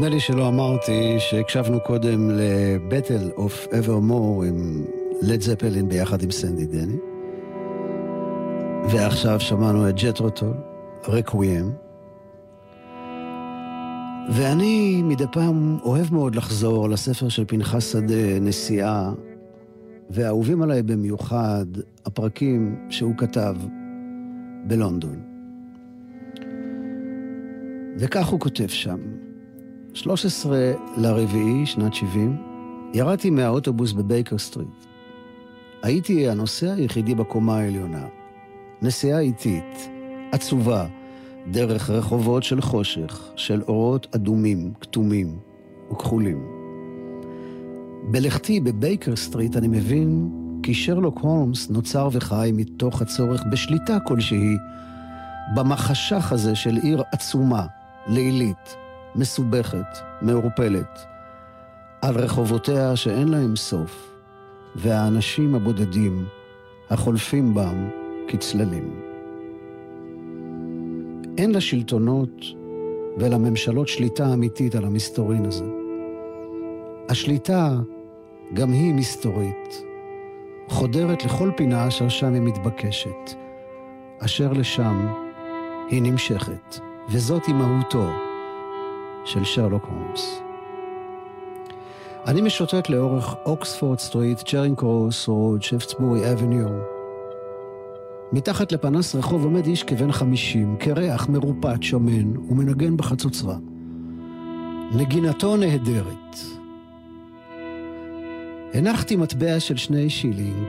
נדמה 0.09 0.17
לי 0.17 0.21
שלא 0.21 0.49
אמרתי 0.49 1.17
שהקשבנו 1.19 1.81
קודם 1.81 2.31
ל 2.31 2.45
Battle 2.45 3.31
of 3.37 3.67
Evermore 3.79 4.45
עם 4.45 4.85
לד 5.23 5.41
זפלין 5.41 5.89
ביחד 5.89 6.23
עם 6.23 6.31
סנדי 6.31 6.67
דני. 6.67 6.97
ועכשיו 8.91 9.41
שמענו 9.41 9.89
את 9.89 9.95
ג'טרו 9.95 10.28
טול, 10.28 10.55
רקוויאם. 11.09 11.71
ואני 14.33 15.03
מדי 15.03 15.25
פעם 15.33 15.79
אוהב 15.83 16.15
מאוד 16.15 16.35
לחזור 16.35 16.89
לספר 16.89 17.29
של 17.29 17.45
פנחס 17.45 17.93
שדה, 17.93 18.41
נסיעה, 18.41 19.13
והאהובים 20.11 20.63
עליי 20.63 20.83
במיוחד 20.83 21.67
הפרקים 22.07 22.77
שהוא 22.91 23.15
כתב 23.17 23.57
בלונדון. 24.67 25.21
וכך 27.99 28.27
הוא 28.27 28.41
כותב 28.41 28.67
שם: 28.69 29.28
13 29.99 30.59
לרביעי, 30.97 31.67
שנת 31.67 31.95
70, 31.95 32.37
ירדתי 32.95 33.31
מהאוטובוס 33.31 33.93
בבייקר 33.93 34.39
סטריט. 34.39 34.85
הייתי 35.83 36.29
הנוסע 36.29 36.73
היחידי 36.73 37.15
בקומה 37.15 37.59
העליונה. 37.59 38.07
נסיעה 38.83 39.21
איטית, 39.21 39.89
עצובה, 40.33 40.87
דרך 41.51 41.91
רחובות 41.91 42.43
של 42.43 42.61
חושך, 42.61 43.31
של 43.37 43.63
אורות 43.63 44.07
אדומים, 44.15 44.73
כתומים 44.81 45.39
וכחולים. 45.93 46.47
בלכתי 48.11 48.61
בבייקר 48.61 49.17
סטריט 49.17 49.57
אני 49.57 49.69
מבין 49.69 50.31
כי 50.63 50.75
שרלוק 50.75 51.19
הולמס 51.19 51.71
נוצר 51.71 52.09
וחי 52.13 52.51
מתוך 52.55 53.03
הצורך 53.03 53.45
בשליטה 53.51 53.99
כלשהי 54.01 54.57
במחשך 55.55 56.33
הזה 56.33 56.55
של 56.55 56.77
עיר 56.83 57.03
עצומה, 57.13 57.67
לילית, 58.07 58.77
מסובכת, 59.19 59.99
מעורפלת, 60.23 61.07
על 62.03 62.15
רחובותיה 62.19 62.97
שאין 62.97 63.29
להם 63.29 63.57
סוף, 63.57 64.13
והאנשים 64.77 65.55
הבודדים 65.55 66.25
החולפים 66.91 67.55
בם 67.55 67.89
כצללים. 68.29 69.01
אין 71.39 71.53
לשלטונות 71.53 72.45
ולממשלות 73.19 73.89
שליטה 73.89 74.33
אמיתית 74.33 74.75
על 74.75 74.85
המסתורין 74.85 75.45
הזה. 75.45 75.67
השליטה 77.09 77.77
גם 78.55 78.73
היא 78.73 78.95
מסתורית, 78.95 79.83
חודרת 80.69 81.25
לכל 81.25 81.51
פינה 81.57 81.89
אשר 81.89 82.09
שם 82.09 82.35
היא 82.35 82.43
מתבקשת, 82.43 83.35
אשר 84.19 84.53
לשם 84.53 85.07
היא 85.89 86.03
נמשכת, 86.03 86.79
וזאת 87.11 87.47
היא 87.47 87.55
מהותו 87.55 88.28
של 89.25 89.45
שרלוק 89.45 89.85
הולמס. 89.85 90.41
אני 92.27 92.41
משוטט 92.41 92.89
לאורך 92.89 93.35
אוקספורד 93.47 93.99
סטריט, 93.99 94.39
צ'רינג 94.39 94.77
קרוס 94.79 95.29
רוד, 95.29 95.63
שפטסבורי 95.63 96.33
אבניו, 96.33 96.69
מתחת 98.33 98.73
לפנס 98.73 99.15
רחוב 99.15 99.45
עומד 99.45 99.67
איש 99.67 99.83
כבן 99.83 100.13
חמישים, 100.13 100.77
קרח, 100.77 101.29
מרופט, 101.29 101.83
שמן, 101.83 102.37
ומנגן 102.37 102.97
בחצוצרה. 102.97 103.57
נגינתו 104.93 105.57
נהדרת. 105.57 106.37
הנחתי 108.75 109.17
מטבע 109.17 109.61
של 109.61 109.77
שני 109.77 110.11
שילינג, 110.11 110.67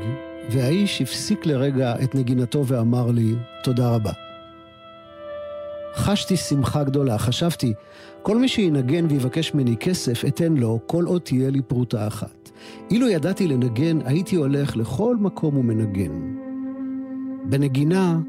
והאיש 0.52 1.02
הפסיק 1.02 1.46
לרגע 1.46 1.96
את 2.04 2.16
נגינתו 2.16 2.66
ואמר 2.66 3.12
לי, 3.12 3.36
תודה 3.64 3.90
רבה. 3.90 4.12
חשתי 5.96 6.38
שמחה 6.38 6.84
גדולה, 6.84 7.18
חשבתי, 7.18 7.74
כל 8.22 8.38
מי 8.38 8.48
שינגן 8.48 9.06
ויבקש 9.10 9.54
ממני 9.54 9.78
כסף, 9.78 10.26
אתן 10.28 10.54
לו, 10.54 10.80
כל 10.86 11.06
עוד 11.06 11.22
תהיה 11.22 11.50
לי 11.50 11.62
פרוטה 11.62 12.08
אחת. 12.08 12.50
אילו 12.92 13.10
ידעתי 13.10 13.48
לנגן, 13.48 14.00
הייתי 14.06 14.36
הולך 14.36 14.78
לכל 14.78 15.18
מקום 15.18 15.58
ומנגן. 15.58 16.36
בנגינה, 17.50 18.20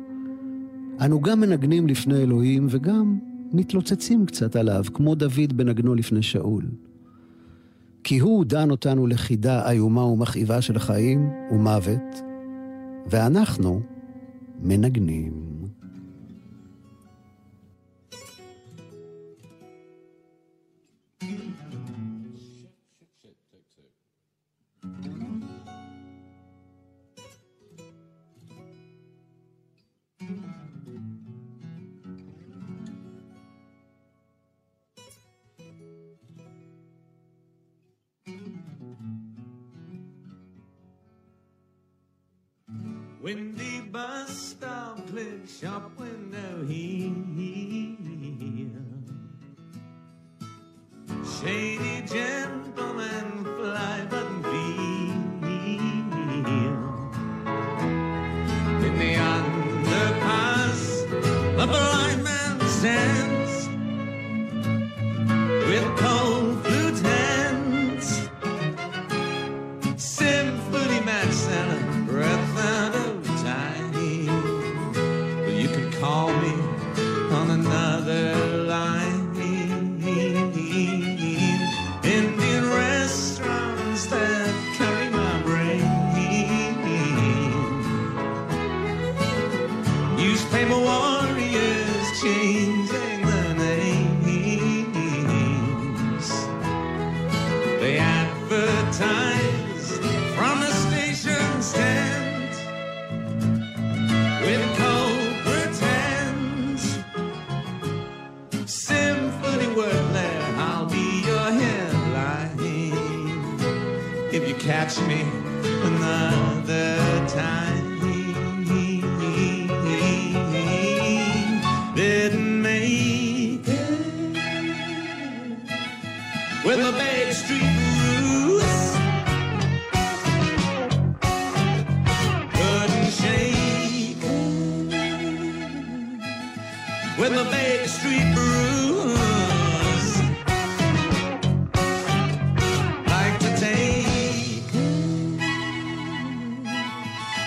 אנו 1.04 1.20
גם 1.20 1.40
מנגנים 1.40 1.86
לפני 1.86 2.22
אלוהים 2.22 2.66
וגם 2.70 3.18
מתלוצצים 3.52 4.26
קצת 4.26 4.56
עליו, 4.56 4.84
כמו 4.94 5.14
דוד 5.14 5.52
בנגנו 5.56 5.94
לפני 5.94 6.22
שאול. 6.22 6.64
כי 8.04 8.18
הוא 8.18 8.44
דן 8.44 8.70
אותנו 8.70 9.06
לחידה 9.06 9.70
איומה 9.70 10.04
ומכאיבה 10.04 10.62
של 10.62 10.78
חיים 10.78 11.30
ומוות, 11.52 12.22
ואנחנו 13.06 13.80
מנגנים. 14.62 15.49
Windy 43.34 43.78
the 43.78 43.86
bus 43.92 44.28
stop 44.28 45.06
click 45.06 45.46
shop 45.46 45.92
window, 45.96 46.64
he, 46.66 47.14
he 47.36 47.79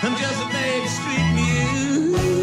I'm 0.06 0.18
just 0.18 0.44
a 0.44 0.48
baby 0.52 0.88
Street 0.88 1.34
Muse. 1.34 2.43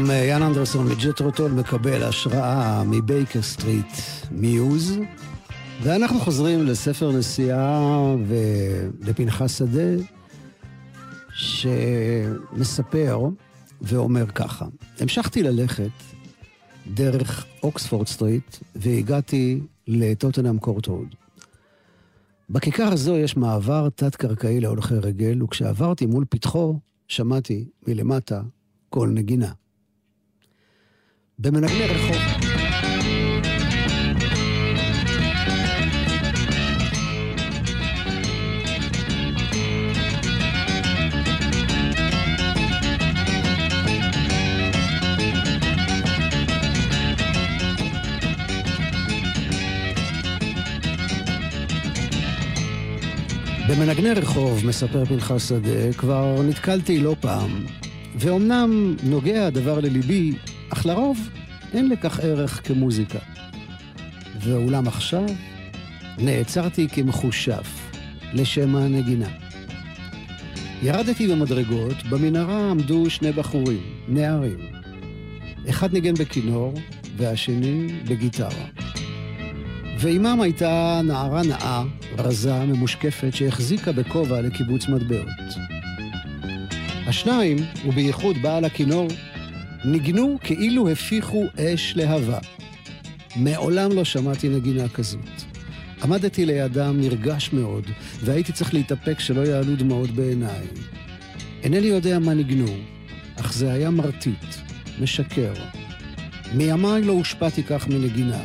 גם 0.00 0.10
אה, 0.10 0.14
איאן 0.14 0.42
אנדרסון 0.42 0.88
מג'טרו 0.88 1.31
טול 1.31 1.52
מקבל 1.52 2.02
השראה 2.02 2.84
מ 2.84 2.94
Baker 2.94 3.42
Street 3.42 3.92
Muse, 4.30 4.98
ואנחנו 5.82 6.20
חוזרים 6.20 6.66
לספר 6.66 7.12
נסיעה 7.12 7.80
ולפנחס 8.26 9.58
שדה, 9.58 10.02
שמספר 11.34 13.28
ואומר 13.82 14.26
ככה: 14.26 14.66
המשכתי 15.00 15.42
ללכת 15.42 15.90
דרך 16.86 17.46
אוקספורד 17.62 18.06
סטריט 18.06 18.56
והגעתי 18.76 19.60
לטוטנאם 19.86 20.58
קורט 20.58 20.86
רוד. 20.86 21.14
בכיכר 22.50 22.92
הזו 22.92 23.16
יש 23.16 23.36
מעבר 23.36 23.88
תת-קרקעי 23.94 24.60
להולכי 24.60 24.94
רגל, 24.94 25.42
וכשעברתי 25.42 26.06
מול 26.06 26.24
פתחו 26.30 26.78
שמעתי 27.08 27.64
מלמטה 27.86 28.42
קול 28.88 29.08
נגינה. 29.08 29.52
במנגני 31.42 31.86
רחוב. 31.86 32.16
במנגני 53.68 54.10
רחוב, 54.10 54.66
מספר 54.66 55.04
פנחס 55.04 55.48
שדה, 55.48 55.92
כבר 55.98 56.42
נתקלתי 56.42 56.98
לא 56.98 57.16
פעם, 57.20 57.66
ואומנם 58.18 58.96
נוגע 59.02 59.46
הדבר 59.46 59.80
לליבי, 59.80 60.32
אך 60.72 60.86
לרוב 60.86 61.28
אין 61.72 61.88
לכך 61.88 62.20
ערך 62.20 62.60
כמוזיקה. 62.68 63.18
ואולם 64.40 64.88
עכשיו 64.88 65.26
נעצרתי 66.18 66.88
כמחושף 66.88 67.90
לשם 68.32 68.76
הנגינה. 68.76 69.28
ירדתי 70.82 71.28
במדרגות, 71.28 72.02
במנהרה 72.10 72.70
עמדו 72.70 73.10
שני 73.10 73.32
בחורים, 73.32 73.82
נערים. 74.08 74.58
אחד 75.68 75.92
ניגן 75.92 76.14
בכינור 76.14 76.74
והשני 77.16 77.86
בגיטרה. 78.08 78.64
ועימם 79.98 80.40
הייתה 80.40 81.00
נערה 81.04 81.42
נאה, 81.42 81.82
רזה, 82.18 82.64
ממושקפת, 82.64 83.34
שהחזיקה 83.34 83.92
בכובע 83.92 84.40
לקיבוץ 84.40 84.88
מטבעות. 84.88 85.28
השניים, 87.06 87.56
ובייחוד 87.86 88.36
בעל 88.42 88.64
הכינור, 88.64 89.08
ניגנו 89.84 90.38
כאילו 90.42 90.88
הפיחו 90.88 91.44
אש 91.56 91.92
להבה. 91.96 92.38
מעולם 93.36 93.92
לא 93.92 94.04
שמעתי 94.04 94.48
נגינה 94.48 94.88
כזאת. 94.88 95.50
עמדתי 96.02 96.46
לידם 96.46 96.96
נרגש 97.00 97.52
מאוד, 97.52 97.84
והייתי 98.20 98.52
צריך 98.52 98.74
להתאפק 98.74 99.20
שלא 99.20 99.40
יעלו 99.40 99.76
דמעות 99.76 100.10
בעיניי. 100.10 100.66
אינני 101.62 101.86
יודע 101.86 102.18
מה 102.18 102.34
ניגנו, 102.34 102.76
אך 103.36 103.52
זה 103.52 103.72
היה 103.72 103.90
מרטיט, 103.90 104.44
משקר. 105.00 105.52
מימיי 106.54 107.02
לא 107.02 107.12
הושפעתי 107.12 107.62
כך 107.62 107.88
מנגינה. 107.88 108.42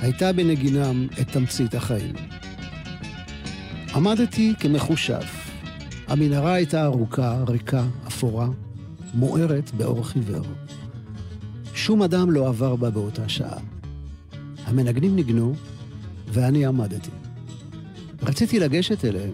הייתה 0.00 0.32
בנגינם 0.32 1.06
את 1.20 1.28
תמצית 1.28 1.74
החיים. 1.74 2.14
עמדתי 3.94 4.54
כמחושף. 4.60 5.50
המנהרה 6.08 6.52
הייתה 6.52 6.84
ארוכה, 6.84 7.44
ריקה, 7.48 7.84
אפורה, 8.08 8.46
מוארת 9.14 9.70
באור 9.76 10.04
חיוור. 10.04 10.44
שום 11.74 12.02
אדם 12.02 12.30
לא 12.30 12.48
עבר 12.48 12.76
בה 12.76 12.90
באותה 12.90 13.28
שעה. 13.28 13.58
המנגנים 14.64 15.16
ניגנו, 15.16 15.54
ואני 16.28 16.66
עמדתי. 16.66 17.10
רציתי 18.22 18.60
לגשת 18.60 19.04
אליהם, 19.04 19.32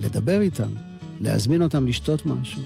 לדבר 0.00 0.40
איתם, 0.40 0.68
להזמין 1.20 1.62
אותם 1.62 1.86
לשתות 1.86 2.26
משהו. 2.26 2.62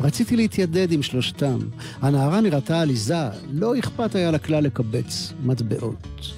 רציתי 0.00 0.36
להתיידד 0.36 0.92
עם 0.92 1.02
שלושתם. 1.02 1.58
הנערה 2.00 2.40
נראתה 2.40 2.80
עליזה, 2.80 3.28
לא 3.52 3.78
אכפת 3.78 4.14
היה 4.14 4.30
לה 4.30 4.38
כלל 4.38 4.64
לקבץ 4.64 5.32
מטבעות. 5.44 6.32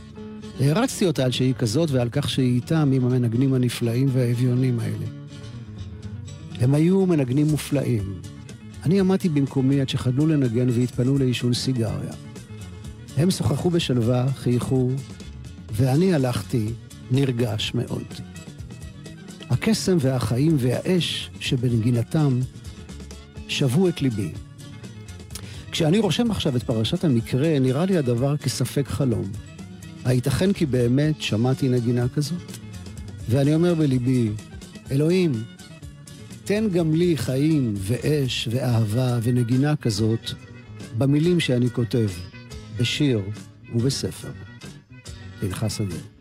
הערצתי 0.61 1.07
אותה 1.07 1.25
על 1.25 1.31
שהיא 1.31 1.55
כזאת 1.55 1.91
ועל 1.91 2.09
כך 2.13 2.31
שהיא 2.31 2.55
איתם 2.55 2.91
עם 2.95 3.05
המנגנים 3.05 3.55
הנפלאים 3.55 4.09
והאביונים 4.13 4.81
האלה. 4.81 5.07
הם 6.61 6.75
היו 6.75 7.07
מנגנים 7.07 7.47
מופלאים. 7.47 8.34
אני 8.85 9.01
עמדתי 9.01 9.29
במקומי 9.29 9.81
עד 9.81 9.89
שחדלו 9.89 10.27
לנגן 10.27 10.71
והתפנו 10.71 11.19
לעישון 11.19 11.55
סיגריה. 11.55 12.13
הם 13.17 13.31
שוחחו 13.31 13.71
בשלווה, 13.71 14.33
חייכו, 14.33 14.91
ואני 15.73 16.15
הלכתי 16.15 16.73
נרגש 17.11 17.73
מאוד. 17.75 18.05
הקסם 19.51 19.97
והחיים 20.01 20.57
והאש 20.59 21.31
שבנגינתם 21.41 22.41
שבו 23.49 23.89
את 23.89 24.03
ליבי. 24.03 24.31
כשאני 25.71 25.99
רושם 25.99 26.31
עכשיו 26.31 26.57
את 26.57 26.63
פרשת 26.63 27.05
המקרה, 27.05 27.59
נראה 27.59 27.85
לי 27.85 27.97
הדבר 27.97 28.37
כספק 28.37 28.89
חלום. 28.89 29.31
הייתכן 30.05 30.53
כי 30.53 30.67
באמת 30.67 31.23
שמעתי 31.23 31.69
נגינה 31.69 32.09
כזאת? 32.09 32.59
ואני 33.29 33.55
אומר 33.55 33.75
בליבי, 33.75 34.31
אלוהים, 34.91 35.33
תן 36.45 36.69
גם 36.73 36.95
לי 36.95 37.17
חיים 37.17 37.75
ואש 37.77 38.49
ואהבה 38.51 39.19
ונגינה 39.23 39.77
כזאת 39.77 40.31
במילים 40.99 41.41
שאני 41.41 41.71
כותב, 41.71 42.09
בשיר 42.79 43.21
ובספר. 43.75 44.31
פנחס 45.41 45.79
שדה. 45.79 46.14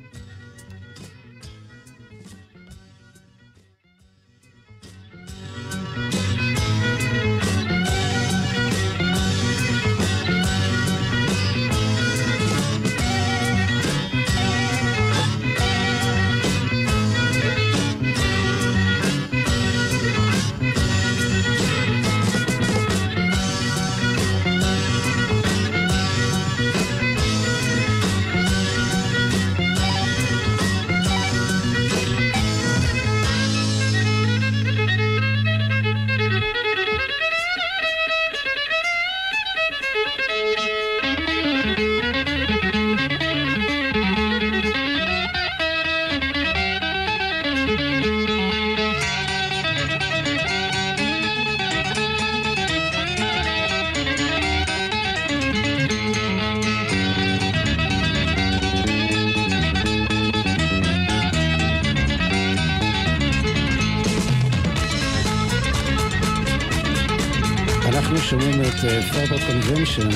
אנחנו 68.14 68.28
שומעים 68.28 68.62
את 68.62 68.76
פיירפורט 69.14 69.40
קונבנשן 69.48 70.10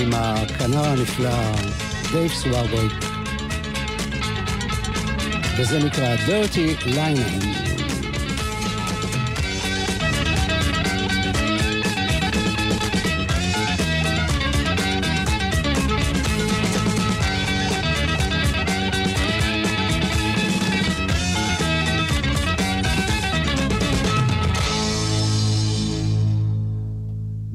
עם 0.00 0.10
הכנר 0.14 0.84
הנפלא 0.84 1.30
דייב 2.12 2.32
סווארבריק 2.32 2.92
וזה 5.58 5.78
נקרא 5.78 6.16
Dirty 6.16 6.84
Linen. 6.84 7.63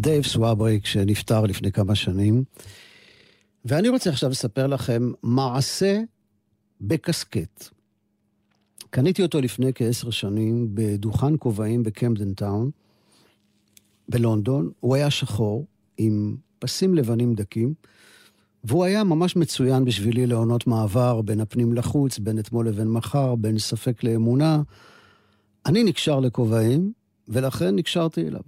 דייב 0.09 0.25
סווארבריק 0.25 0.85
שנפטר 0.85 1.41
לפני 1.41 1.71
כמה 1.71 1.95
שנים. 1.95 2.43
ואני 3.65 3.89
רוצה 3.89 4.09
עכשיו 4.09 4.29
לספר 4.29 4.67
לכם 4.67 5.11
מעשה 5.23 6.01
בקסקט. 6.81 7.69
קניתי 8.89 9.21
אותו 9.21 9.41
לפני 9.41 9.71
כעשר 9.75 10.09
שנים 10.09 10.69
בדוכן 10.73 11.33
כובעים 11.39 11.83
בקמדן 11.83 12.33
טאון, 12.33 12.71
בלונדון. 14.09 14.69
הוא 14.79 14.95
היה 14.95 15.09
שחור, 15.09 15.65
עם 15.97 16.35
פסים 16.59 16.95
לבנים 16.95 17.35
דקים, 17.35 17.73
והוא 18.63 18.83
היה 18.83 19.03
ממש 19.03 19.35
מצוין 19.35 19.85
בשבילי 19.85 20.27
לעונות 20.27 20.67
מעבר 20.67 21.21
בין 21.21 21.39
הפנים 21.39 21.73
לחוץ, 21.73 22.19
בין 22.19 22.39
אתמול 22.39 22.67
לבין 22.67 22.87
מחר, 22.87 23.35
בין 23.35 23.59
ספק 23.59 24.03
לאמונה. 24.03 24.61
אני 25.65 25.83
נקשר 25.83 26.19
לכובעים, 26.19 26.93
ולכן 27.27 27.75
נקשרתי 27.75 28.27
אליו. 28.27 28.41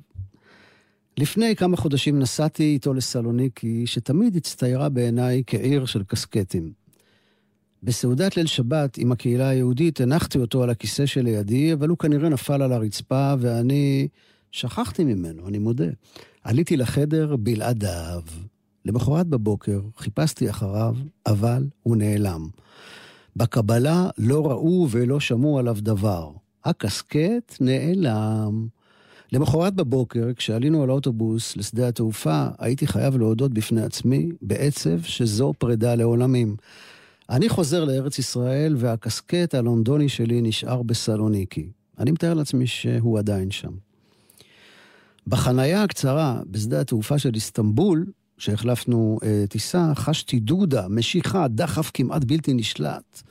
לפני 1.22 1.56
כמה 1.56 1.78
חודשים 1.78 2.20
נסעתי 2.20 2.64
איתו 2.64 2.94
לסלוניקי, 2.94 3.88
שתמיד 3.88 4.36
הצטיירה 4.36 4.90
בעיניי 4.90 5.44
כעיר 5.48 5.86
של 5.86 6.04
קסקטים. 6.04 6.72
בסעודת 7.84 8.38
ליל 8.38 8.46
שבת 8.46 8.98
עם 8.98 9.12
הקהילה 9.12 9.50
היהודית 9.50 10.02
הנחתי 10.02 10.38
אותו 10.38 10.64
על 10.64 10.70
הכיסא 10.70 11.06
שלידי, 11.06 11.74
אבל 11.74 11.90
הוא 11.90 11.98
כנראה 11.98 12.30
נפל 12.30 12.62
על 12.62 12.72
הרצפה, 12.72 13.34
ואני 13.40 14.08
שכחתי 14.52 15.04
ממנו, 15.04 15.48
אני 15.48 15.58
מודה. 15.58 15.90
עליתי 16.44 16.78
לחדר 16.78 17.36
בלעדיו. 17.36 18.22
למחרת 18.86 19.28
בבוקר 19.28 19.82
חיפשתי 19.98 20.50
אחריו, 20.50 20.96
אבל 21.26 21.68
הוא 21.84 21.98
נעלם. 21.98 22.48
בקבלה 23.36 24.10
לא 24.18 24.46
ראו 24.46 24.88
ולא 24.92 25.20
שמעו 25.20 25.60
עליו 25.60 25.78
דבר. 25.82 26.32
הקסקט 26.66 27.58
נעלם. 27.60 28.68
למחרת 29.32 29.74
בבוקר, 29.74 30.28
כשעלינו 30.36 30.84
על 30.84 30.90
האוטובוס 30.90 31.58
לשדה 31.58 31.88
התעופה, 31.88 32.48
הייתי 32.60 32.88
חייב 32.88 33.18
להודות 33.18 33.54
בפני 33.54 33.82
עצמי, 33.82 34.30
בעצב, 34.42 35.02
שזו 35.04 35.54
פרידה 35.58 35.96
לעולמים. 35.96 36.56
אני 37.30 37.50
חוזר 37.50 37.86
לארץ 37.86 38.20
ישראל, 38.20 38.76
והקסקט 38.78 39.56
הלונדוני 39.56 40.10
שלי 40.10 40.42
נשאר 40.42 40.84
בסלוניקי. 40.84 41.70
אני 42.00 42.12
מתאר 42.12 42.34
לעצמי 42.34 42.68
שהוא 42.68 43.20
עדיין 43.20 43.52
שם. 43.52 43.72
בחנייה 45.28 45.84
הקצרה 45.84 46.42
בשדה 46.48 46.82
התעופה 46.82 47.20
של 47.20 47.32
איסטנבול, 47.36 48.06
שהחלפנו 48.38 49.20
אה, 49.24 49.44
טיסה, 49.50 49.92
חשתי 49.96 50.40
דודה, 50.40 50.88
משיכה, 50.88 51.48
דחף 51.48 51.92
כמעט 51.94 52.24
בלתי 52.24 52.54
נשלט, 52.54 53.22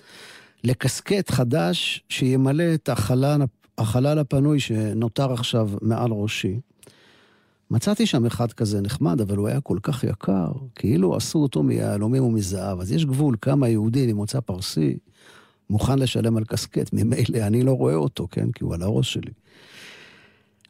לקסקט 0.64 1.30
חדש 1.30 2.04
שימלא 2.08 2.74
את 2.74 2.88
החלל, 2.88 3.42
החלל 3.80 4.18
הפנוי 4.18 4.60
שנותר 4.60 5.32
עכשיו 5.32 5.70
מעל 5.82 6.10
ראשי. 6.12 6.60
מצאתי 7.70 8.06
שם 8.06 8.26
אחד 8.26 8.52
כזה 8.52 8.80
נחמד, 8.80 9.20
אבל 9.20 9.36
הוא 9.36 9.48
היה 9.48 9.60
כל 9.60 9.78
כך 9.82 10.04
יקר, 10.04 10.52
כאילו 10.74 11.16
עשו 11.16 11.38
אותו 11.38 11.62
מיהלומים 11.62 12.24
ומזהב. 12.24 12.80
אז 12.80 12.92
יש 12.92 13.04
גבול 13.04 13.36
כמה 13.40 13.68
יהודי 13.68 14.12
ממוצא 14.12 14.40
פרסי 14.40 14.96
מוכן 15.70 15.98
לשלם 15.98 16.36
על 16.36 16.44
קסקט. 16.44 16.92
ממילא 16.92 17.38
אני 17.38 17.62
לא 17.62 17.72
רואה 17.72 17.94
אותו, 17.94 18.28
כן? 18.30 18.52
כי 18.52 18.64
הוא 18.64 18.74
על 18.74 18.82
הראש 18.82 19.12
שלי. 19.12 19.32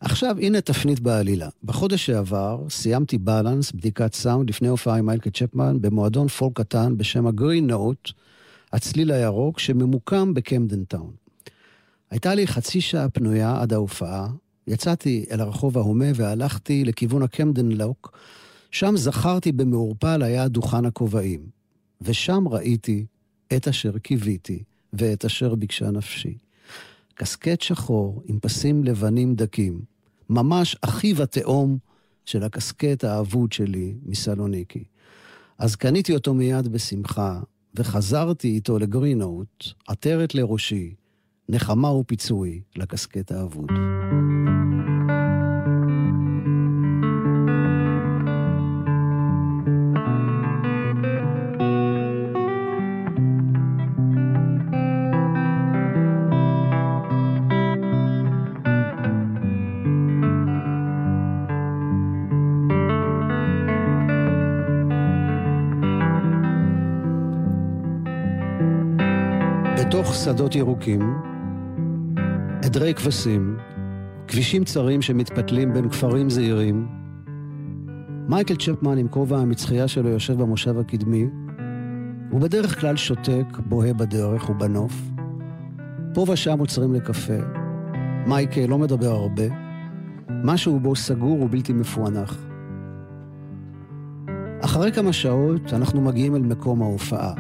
עכשיו, 0.01 0.37
הנה 0.39 0.61
תפנית 0.61 1.01
בעלילה. 1.01 1.49
בחודש 1.65 2.07
שעבר 2.07 2.65
סיימתי 2.71 3.19
בלנס, 3.19 3.73
בדיקת 3.73 4.15
סאונד, 4.15 4.49
לפני 4.51 4.69
הופעה 4.69 4.97
עם 4.97 5.07
מייקל 5.07 5.31
צ'פמן, 5.31 5.81
במועדון 5.81 6.29
פולק 6.29 6.53
קטן 6.57 6.97
בשם 6.97 7.27
הגרין 7.27 7.67
נוט, 7.67 8.11
הצליל 8.73 9.13
הירוק, 9.13 9.59
שממוקם 9.59 10.35
בקמדן 10.35 10.85
טאון. 10.85 11.30
הייתה 12.11 12.35
לי 12.35 12.47
חצי 12.47 12.81
שעה 12.81 13.09
פנויה 13.09 13.61
עד 13.61 13.73
ההופעה, 13.73 14.29
יצאתי 14.67 15.25
אל 15.31 15.41
הרחוב 15.41 15.79
ההומה 15.79 16.07
והלכתי 16.15 16.85
לכיוון 16.85 17.23
הקמדן 17.23 17.69
לוק, 17.73 18.19
שם 18.71 18.97
זכרתי 18.97 19.53
במעורפל 19.53 20.23
היה 20.23 20.49
דוכן 20.49 20.85
הכובעים, 20.85 21.41
ושם 22.01 22.49
ראיתי 22.49 23.07
את 23.57 23.69
אשר 23.69 23.99
קיוויתי 23.99 24.63
ואת 24.93 25.25
אשר 25.25 25.55
ביקשה 25.55 25.91
נפשי. 25.91 26.39
קסקט 27.15 27.61
שחור 27.61 28.23
עם 28.27 28.39
פסים 28.41 28.85
לבנים 28.85 29.35
דקים, 29.35 29.81
ממש 30.31 30.77
אחיו 30.81 31.23
התאום 31.23 31.79
של 32.25 32.43
הקסקט 32.43 33.05
האבוד 33.05 33.53
שלי 33.53 33.95
מסלוניקי. 34.07 34.85
אז 35.59 35.77
קניתי 35.77 36.15
אותו 36.15 36.35
מיד 36.35 36.69
בשמחה, 36.69 37.41
וחזרתי 37.75 38.49
איתו 38.49 38.79
לגרינאוט, 38.79 39.65
עטרת 39.89 40.35
לראשי, 40.35 40.95
נחמה 41.53 41.93
ופיצוי 41.93 42.61
לקסקט 42.77 43.33
האבוד. 43.33 43.71
בתוך 69.81 70.15
שדות 70.15 70.55
ירוקים, 70.55 71.30
עדרי 72.71 72.95
כבשים, 72.95 73.57
כבישים 74.29 74.65
צרים 74.65 75.03
שמתפתלים 75.03 75.75
בין 75.75 75.89
כפרים 75.89 76.31
זעירים, 76.31 76.89
מייקל 78.29 78.57
צ'פמן 78.57 78.99
עם 78.99 79.09
כובע 79.09 79.39
המצחייה 79.39 79.89
שלו 79.89 80.09
יושב 80.09 80.39
במושב 80.39 80.79
הקדמי, 80.79 81.27
הוא 82.31 82.41
בדרך 82.41 82.81
כלל 82.81 82.97
שותק, 82.97 83.45
בוהה 83.67 83.93
בדרך 83.93 84.51
ובנוף. 84.51 84.93
פה 86.15 86.25
ושם 86.29 86.59
עוצרים 86.59 86.95
לקפה. 86.95 87.39
מייקל 88.27 88.67
לא 88.67 88.79
מדבר 88.79 89.11
הרבה. 89.11 89.45
משהו 90.45 90.81
בו 90.81 90.97
סגור 90.97 91.43
ובלתי 91.43 91.73
מפוענח. 91.73 92.39
אחרי 94.61 94.93
כמה 94.93 95.13
שעות 95.13 95.73
אנחנו 95.73 96.01
מגיעים 96.01 96.37
אל 96.37 96.43
מקום 96.43 96.83
ההופעה. 96.83 97.33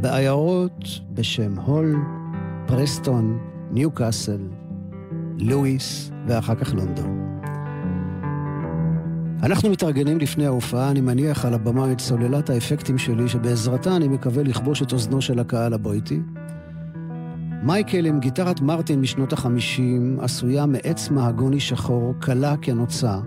בעיירות 0.00 0.84
בשם 1.14 1.58
הול, 1.58 1.96
פרסטון, 2.66 3.38
ניוקאסל, 3.70 4.40
לואיס 5.38 6.10
ואחר 6.26 6.54
כך 6.54 6.74
לונדון. 6.74 7.26
אנחנו 9.42 9.70
מתארגנים 9.70 10.18
לפני 10.18 10.46
ההופעה, 10.46 10.90
אני 10.90 11.00
מניח 11.00 11.44
על 11.44 11.54
הבמה 11.54 11.92
את 11.92 12.00
סוללת 12.00 12.50
האפקטים 12.50 12.98
שלי, 12.98 13.28
שבעזרתה 13.28 13.96
אני 13.96 14.08
מקווה 14.08 14.42
לכבוש 14.42 14.82
את 14.82 14.92
אוזנו 14.92 15.22
של 15.22 15.38
הקהל 15.38 15.74
הבו 15.74 15.92
איתי. 15.92 16.20
מייקל 17.62 18.06
עם 18.06 18.20
גיטרת 18.20 18.60
מרטין 18.60 19.00
משנות 19.00 19.32
החמישים, 19.32 20.18
עשויה 20.20 20.66
מעץ 20.66 21.10
מהגוני 21.10 21.60
שחור, 21.60 22.14
קלה 22.20 22.54
כנוצה, 22.62 23.18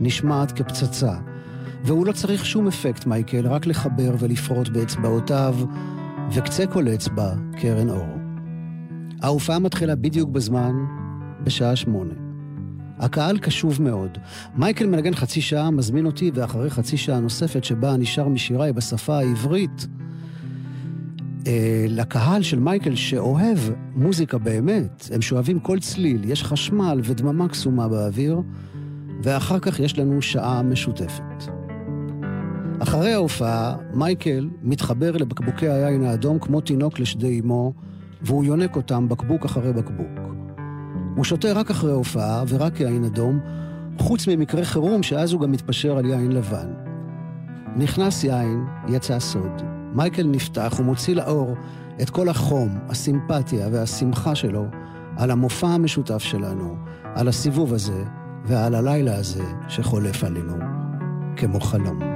נשמעת 0.00 0.52
כפצצה. 0.52 1.14
והוא 1.84 2.06
לא 2.06 2.12
צריך 2.12 2.46
שום 2.46 2.68
אפקט, 2.68 3.06
מייקל, 3.06 3.46
רק 3.46 3.66
לחבר 3.66 4.14
ולפרוט 4.18 4.68
באצבעותיו, 4.68 5.54
וקצה 6.32 6.66
כל 6.66 6.88
אצבע 6.88 7.32
קרן 7.60 7.88
אור. 7.88 8.21
ההופעה 9.22 9.58
מתחילה 9.58 9.94
בדיוק 9.94 10.30
בזמן, 10.30 10.72
בשעה 11.44 11.76
שמונה. 11.76 12.14
הקהל 12.98 13.38
קשוב 13.38 13.82
מאוד. 13.82 14.18
מייקל 14.56 14.86
מנגן 14.86 15.14
חצי 15.14 15.40
שעה, 15.40 15.70
מזמין 15.70 16.06
אותי, 16.06 16.30
ואחרי 16.34 16.70
חצי 16.70 16.96
שעה 16.96 17.20
נוספת 17.20 17.64
שבה 17.64 17.94
אני 17.94 18.06
שר 18.06 18.28
משיריי 18.28 18.72
בשפה 18.72 19.18
העברית, 19.18 19.86
אה, 21.46 21.86
לקהל 21.88 22.42
של 22.42 22.58
מייקל 22.58 22.94
שאוהב 22.94 23.58
מוזיקה 23.94 24.38
באמת, 24.38 25.08
הם 25.14 25.22
שואבים 25.22 25.60
כל 25.60 25.78
צליל, 25.78 26.24
יש 26.24 26.44
חשמל 26.44 27.00
ודממה 27.04 27.48
קסומה 27.48 27.88
באוויר, 27.88 28.40
ואחר 29.22 29.58
כך 29.58 29.80
יש 29.80 29.98
לנו 29.98 30.22
שעה 30.22 30.62
משותפת. 30.62 31.44
אחרי 32.78 33.12
ההופעה, 33.12 33.76
מייקל 33.94 34.48
מתחבר 34.62 35.12
לבקבוקי 35.12 35.68
היין 35.68 36.04
האדום 36.04 36.38
כמו 36.38 36.60
תינוק 36.60 36.98
לשדה 36.98 37.28
אמו, 37.28 37.72
והוא 38.24 38.44
יונק 38.44 38.76
אותם 38.76 39.08
בקבוק 39.08 39.44
אחרי 39.44 39.72
בקבוק. 39.72 40.18
הוא 41.16 41.24
שותה 41.24 41.52
רק 41.52 41.70
אחרי 41.70 41.90
ההופעה 41.90 42.44
ורק 42.48 42.80
יין 42.80 43.04
אדום, 43.04 43.40
חוץ 43.98 44.28
ממקרה 44.28 44.64
חירום 44.64 45.02
שאז 45.02 45.32
הוא 45.32 45.40
גם 45.40 45.52
מתפשר 45.52 45.98
על 45.98 46.06
יין 46.06 46.32
לבן. 46.32 46.68
נכנס 47.76 48.24
יין, 48.24 48.64
יצא 48.88 49.18
סוד. 49.18 49.62
מייקל 49.94 50.26
נפתח 50.26 50.74
ומוציא 50.78 51.14
לאור 51.14 51.54
את 52.02 52.10
כל 52.10 52.28
החום, 52.28 52.78
הסימפתיה 52.88 53.68
והשמחה 53.72 54.34
שלו 54.34 54.66
על 55.16 55.30
המופע 55.30 55.68
המשותף 55.68 56.18
שלנו, 56.18 56.76
על 57.14 57.28
הסיבוב 57.28 57.74
הזה 57.74 58.04
ועל 58.44 58.74
הלילה 58.74 59.16
הזה 59.16 59.44
שחולף 59.68 60.24
עלינו 60.24 60.56
כמו 61.36 61.60
חלום. 61.60 62.11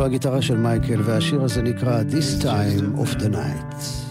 וזו 0.00 0.06
הגיטרה 0.06 0.42
של 0.42 0.56
מייקל, 0.56 1.00
והשיר 1.04 1.42
הזה 1.42 1.62
נקרא 1.62 2.02
This 2.10 2.42
Time 2.42 3.00
of 3.00 3.20
the 3.20 3.28
Night. 3.34 4.09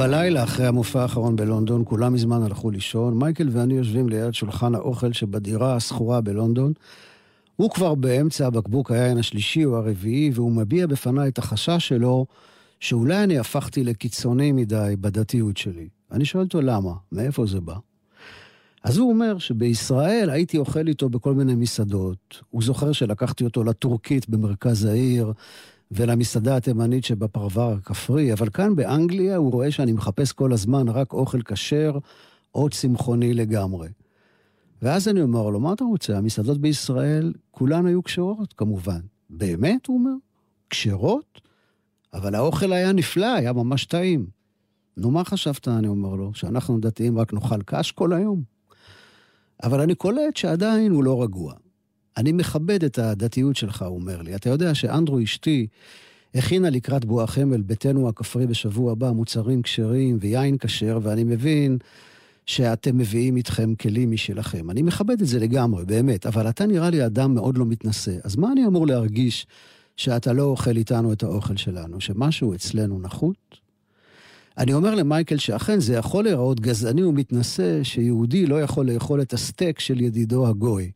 בלילה 0.00 0.44
אחרי 0.44 0.66
המופע 0.66 1.02
האחרון 1.02 1.36
בלונדון, 1.36 1.82
כולם 1.86 2.12
מזמן 2.12 2.42
הלכו 2.42 2.70
לישון. 2.70 3.18
מייקל 3.18 3.48
ואני 3.52 3.74
יושבים 3.74 4.08
ליד 4.08 4.34
שולחן 4.34 4.74
האוכל 4.74 5.12
שבדירה 5.12 5.76
השכורה 5.76 6.20
בלונדון. 6.20 6.72
הוא 7.56 7.70
כבר 7.70 7.94
באמצע 7.94 8.46
הבקבוק 8.46 8.90
היין 8.90 9.18
השלישי 9.18 9.64
או 9.64 9.76
הרביעי, 9.76 10.30
והוא 10.34 10.52
מביע 10.52 10.86
בפניי 10.86 11.28
את 11.28 11.38
החשש 11.38 11.88
שלו 11.88 12.26
שאולי 12.80 13.24
אני 13.24 13.38
הפכתי 13.38 13.84
לקיצוני 13.84 14.52
מדי 14.52 14.94
בדתיות 15.00 15.56
שלי. 15.56 15.88
אני 16.12 16.24
שואל 16.24 16.44
אותו 16.44 16.60
למה, 16.60 16.92
מאיפה 17.12 17.46
זה 17.46 17.60
בא? 17.60 17.74
אז 18.84 18.98
הוא 18.98 19.10
אומר 19.10 19.38
שבישראל 19.38 20.30
הייתי 20.30 20.58
אוכל 20.58 20.88
איתו 20.88 21.08
בכל 21.08 21.34
מיני 21.34 21.54
מסעדות. 21.54 22.42
הוא 22.50 22.62
זוכר 22.62 22.92
שלקחתי 22.92 23.44
אותו 23.44 23.64
לטורקית 23.64 24.28
במרכז 24.28 24.84
העיר, 24.84 25.32
ולמסעדה 25.90 26.56
התימנית 26.56 27.04
שבפרבר 27.04 27.72
הכפרי, 27.72 28.32
אבל 28.32 28.48
כאן 28.50 28.76
באנגליה 28.76 29.36
הוא 29.36 29.52
רואה 29.52 29.70
שאני 29.70 29.92
מחפש 29.92 30.32
כל 30.32 30.52
הזמן 30.52 30.88
רק 30.88 31.12
אוכל 31.12 31.42
כשר 31.42 31.98
או 32.54 32.70
צמחוני 32.70 33.34
לגמרי. 33.34 33.88
ואז 34.82 35.08
אני 35.08 35.22
אומר 35.22 35.50
לו, 35.50 35.60
מה 35.60 35.72
אתה 35.72 35.84
רוצה? 35.84 36.18
המסעדות 36.18 36.58
בישראל 36.58 37.32
כולן 37.50 37.86
היו 37.86 38.02
כשרות, 38.02 38.52
כמובן. 38.52 39.00
באמת, 39.30 39.86
הוא 39.86 39.98
אומר? 39.98 40.14
כשרות? 40.70 41.40
אבל 42.14 42.34
האוכל 42.34 42.72
היה 42.72 42.92
נפלא, 42.92 43.34
היה 43.34 43.52
ממש 43.52 43.84
טעים. 43.84 44.26
נו, 44.96 45.10
מה 45.10 45.24
חשבת, 45.24 45.68
אני 45.68 45.88
אומר 45.88 46.14
לו, 46.14 46.34
שאנחנו 46.34 46.80
דתיים 46.80 47.18
רק 47.18 47.32
נאכל 47.32 47.62
קש 47.62 47.92
כל 47.92 48.12
היום? 48.12 48.42
אבל 49.62 49.80
אני 49.80 49.94
קולט 49.94 50.36
שעדיין 50.36 50.92
הוא 50.92 51.04
לא 51.04 51.22
רגוע. 51.22 51.54
אני 52.16 52.32
מכבד 52.32 52.84
את 52.84 52.98
הדתיות 52.98 53.56
שלך, 53.56 53.82
הוא 53.82 54.00
אומר 54.00 54.22
לי. 54.22 54.34
אתה 54.34 54.50
יודע 54.50 54.74
שאנדרו 54.74 55.22
אשתי 55.22 55.66
הכינה 56.34 56.70
לקראת 56.70 57.04
בואך 57.04 57.30
חמל, 57.30 57.60
ביתנו 57.60 58.08
הכפרי 58.08 58.46
בשבוע 58.46 58.92
הבא, 58.92 59.10
מוצרים 59.10 59.62
כשרים 59.62 60.18
ויין 60.20 60.58
כשר, 60.58 60.98
ואני 61.02 61.24
מבין 61.24 61.78
שאתם 62.46 62.98
מביאים 62.98 63.36
איתכם 63.36 63.74
כלים 63.74 64.10
משלכם. 64.10 64.70
אני 64.70 64.82
מכבד 64.82 65.20
את 65.20 65.26
זה 65.26 65.38
לגמרי, 65.38 65.84
באמת, 65.84 66.26
אבל 66.26 66.48
אתה 66.48 66.66
נראה 66.66 66.90
לי 66.90 67.06
אדם 67.06 67.34
מאוד 67.34 67.58
לא 67.58 67.66
מתנשא. 67.66 68.16
אז 68.24 68.36
מה 68.36 68.52
אני 68.52 68.66
אמור 68.66 68.86
להרגיש 68.86 69.46
שאתה 69.96 70.32
לא 70.32 70.42
אוכל 70.42 70.76
איתנו 70.76 71.12
את 71.12 71.22
האוכל 71.22 71.56
שלנו? 71.56 72.00
שמשהו 72.00 72.54
אצלנו 72.54 73.00
נחות? 73.00 73.60
אני 74.58 74.72
אומר 74.72 74.94
למייקל 74.94 75.36
שאכן 75.36 75.80
זה 75.80 75.94
יכול 75.94 76.24
להיראות 76.24 76.60
גזעני 76.60 77.02
ומתנשא 77.02 77.82
שיהודי 77.82 78.46
לא 78.46 78.62
יכול 78.62 78.90
לאכול 78.90 79.22
את 79.22 79.32
הסטייק 79.32 79.80
של 79.80 80.00
ידידו 80.00 80.46
הגוי. 80.46 80.90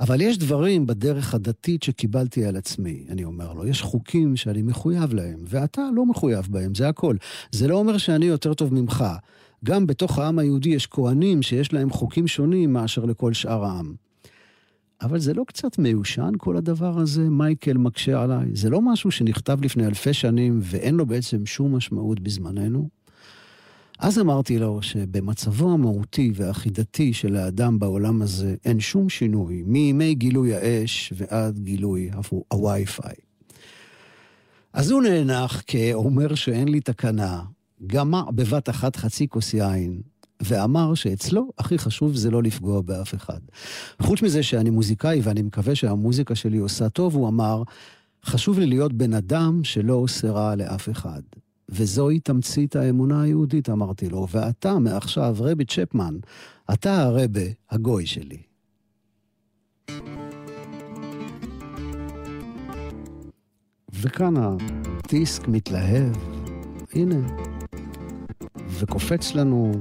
אבל 0.00 0.20
יש 0.20 0.38
דברים 0.38 0.86
בדרך 0.86 1.34
הדתית 1.34 1.82
שקיבלתי 1.82 2.44
על 2.44 2.56
עצמי, 2.56 3.04
אני 3.08 3.24
אומר 3.24 3.52
לו. 3.52 3.66
יש 3.66 3.82
חוקים 3.82 4.36
שאני 4.36 4.62
מחויב 4.62 5.14
להם, 5.14 5.44
ואתה 5.46 5.82
לא 5.94 6.06
מחויב 6.06 6.46
בהם, 6.50 6.74
זה 6.74 6.88
הכל. 6.88 7.16
זה 7.52 7.68
לא 7.68 7.74
אומר 7.74 7.98
שאני 7.98 8.26
יותר 8.26 8.54
טוב 8.54 8.74
ממך. 8.74 9.04
גם 9.64 9.86
בתוך 9.86 10.18
העם 10.18 10.38
היהודי 10.38 10.68
יש 10.68 10.86
כהנים 10.86 11.42
שיש 11.42 11.72
להם 11.72 11.90
חוקים 11.90 12.26
שונים 12.26 12.72
מאשר 12.72 13.04
לכל 13.04 13.32
שאר 13.32 13.64
העם. 13.64 13.94
אבל 15.02 15.18
זה 15.18 15.34
לא 15.34 15.44
קצת 15.46 15.78
מיושן 15.78 16.32
כל 16.38 16.56
הדבר 16.56 16.98
הזה, 16.98 17.28
מייקל 17.30 17.76
מקשה 17.76 18.22
עליי? 18.22 18.46
זה 18.54 18.70
לא 18.70 18.80
משהו 18.82 19.10
שנכתב 19.10 19.58
לפני 19.62 19.86
אלפי 19.86 20.12
שנים 20.12 20.58
ואין 20.62 20.94
לו 20.94 21.06
בעצם 21.06 21.46
שום 21.46 21.76
משמעות 21.76 22.20
בזמננו? 22.20 22.88
אז 24.00 24.18
אמרתי 24.18 24.58
לו 24.58 24.82
שבמצבו 24.82 25.72
המהותי 25.72 26.32
והחידתי 26.34 27.12
של 27.12 27.36
האדם 27.36 27.78
בעולם 27.78 28.22
הזה 28.22 28.54
אין 28.64 28.80
שום 28.80 29.08
שינוי, 29.08 29.62
מימי 29.66 30.14
גילוי 30.14 30.54
האש 30.54 31.12
ועד 31.16 31.58
גילוי 31.58 32.10
הוו- 32.12 32.44
הווי-פיי. 32.52 33.14
אז 34.72 34.90
הוא 34.90 35.02
נאנח 35.02 35.62
כאומר 35.66 36.34
שאין 36.34 36.68
לי 36.68 36.80
תקנה, 36.80 37.42
גמע 37.86 38.22
בבת 38.34 38.68
אחת 38.68 38.96
חצי 38.96 39.28
כוס 39.28 39.54
יין, 39.54 40.00
ואמר 40.42 40.94
שאצלו 40.94 41.50
הכי 41.58 41.78
חשוב 41.78 42.14
זה 42.14 42.30
לא 42.30 42.42
לפגוע 42.42 42.80
באף 42.80 43.14
אחד. 43.14 43.40
חוץ 44.02 44.22
מזה 44.22 44.42
שאני 44.42 44.70
מוזיקאי 44.70 45.20
ואני 45.22 45.42
מקווה 45.42 45.74
שהמוזיקה 45.74 46.34
שלי 46.34 46.58
עושה 46.58 46.88
טוב, 46.88 47.14
הוא 47.14 47.28
אמר, 47.28 47.62
חשוב 48.24 48.58
לי 48.58 48.66
להיות 48.66 48.92
בן 48.92 49.14
אדם 49.14 49.64
שלא 49.64 49.94
עושה 49.94 50.30
רע 50.30 50.54
לאף 50.54 50.88
אחד. 50.88 51.22
וזוהי 51.72 52.20
תמצית 52.20 52.76
האמונה 52.76 53.22
היהודית, 53.22 53.68
אמרתי 53.68 54.08
לו, 54.08 54.26
ואתה 54.30 54.78
מעכשיו 54.78 55.36
רבי 55.38 55.64
צ'פמן, 55.64 56.14
אתה 56.72 57.02
הרבה 57.02 57.40
הגוי 57.70 58.06
שלי. 58.06 58.42
וכאן 63.92 64.34
הדיסק 64.36 65.48
מתלהב, 65.48 66.16
הנה, 66.92 67.26
וקופץ 68.68 69.34
לנו, 69.34 69.72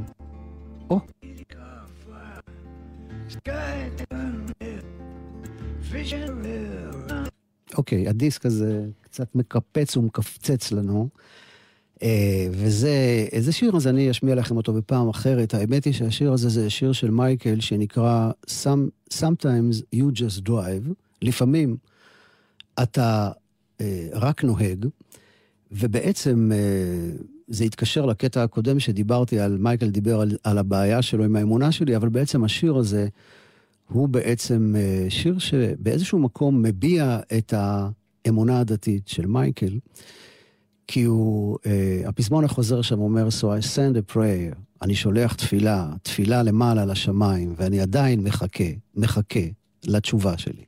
או, 0.90 1.00
אוקיי, 7.78 8.08
הדיסק 8.08 8.46
הזה 8.46 8.86
קצת 9.02 9.36
מקפץ 9.36 9.98
ומקפצץ 9.98 10.72
לנו. 10.72 11.10
אה, 12.04 12.48
וזה, 12.52 13.26
איזה 13.32 13.52
שיר 13.52 13.76
אז 13.76 13.88
אני 13.88 14.12
אשמיע 14.12 14.36
לכם 14.36 14.58
אותו 14.58 14.74
בפעם 14.74 15.10
אחרת. 15.10 15.54
האמת 15.54 15.86
היא 15.86 15.94
שהשיר 15.94 16.34
הזה 16.34 16.50
זה 16.50 16.70
שיר 16.70 16.92
של 16.92 17.12
מייקל 17.12 17.60
שנקרא 17.60 18.32
Some, 18.48 19.14
Sometimes 19.14 19.96
You 19.96 20.06
Just 20.16 20.50
Drive. 20.50 20.94
לפעמים 21.22 21.78
אתה 22.84 23.32
אה, 23.82 24.08
רק 24.14 24.44
נוהג, 24.44 24.86
ובעצם 25.72 26.52
אה, 26.54 27.18
זה 27.48 27.64
התקשר 27.64 28.06
לקטע 28.06 28.44
הקודם 28.44 28.80
שדיברתי 28.80 29.40
על, 29.40 29.58
מייקל 29.58 29.90
דיבר 29.90 30.20
על, 30.20 30.38
על 30.44 30.58
הבעיה 30.58 31.02
שלו 31.02 31.24
עם 31.24 31.36
האמונה 31.36 31.72
שלי, 31.72 31.96
אבל 31.96 32.10
בעצם 32.10 32.44
השיר 32.44 32.76
הזה 32.76 33.08
הוא 33.88 34.10
בעצם 34.10 34.76
אה, 34.78 35.06
שיר 35.10 35.40
שבאיזשהו 35.40 36.20
מקום 36.20 36.62
מביע 36.62 37.20
את 37.38 37.54
האמונה 37.58 38.60
הדתית 38.60 39.08
של 39.08 39.26
מייקל. 39.26 39.78
כי 40.92 41.04
הוא, 41.04 41.58
אה, 41.66 42.02
הפזמון 42.06 42.46
החוזר 42.46 42.82
שם 42.82 43.00
אומר, 43.00 43.28
So 43.28 43.44
I 43.44 43.76
send 43.76 43.96
a 43.96 44.14
prayer, 44.14 44.56
אני 44.82 44.96
שולח 44.96 45.34
תפילה, 45.34 45.90
תפילה 46.02 46.44
למעלה 46.44 46.86
לשמיים, 46.86 47.54
ואני 47.58 47.82
עדיין 47.82 48.24
מחכה, 48.24 48.64
מחכה 48.96 49.40
לתשובה 49.86 50.38
שלי. 50.38 50.64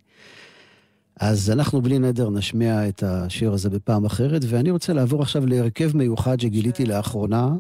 אז 1.20 1.52
אנחנו 1.52 1.82
בלי 1.82 2.00
נדר 2.00 2.30
נשמיע 2.30 2.88
את 2.90 3.04
השיר 3.04 3.54
הזה 3.54 3.70
בפעם 3.70 4.06
אחרת, 4.06 4.42
ואני 4.48 4.72
רוצה 4.72 4.94
לעבור 4.94 5.22
עכשיו 5.22 5.46
להרכב 5.46 5.98
מיוחד 5.98 6.40
שגיליתי 6.40 6.86
לאחרונה, 6.86 7.56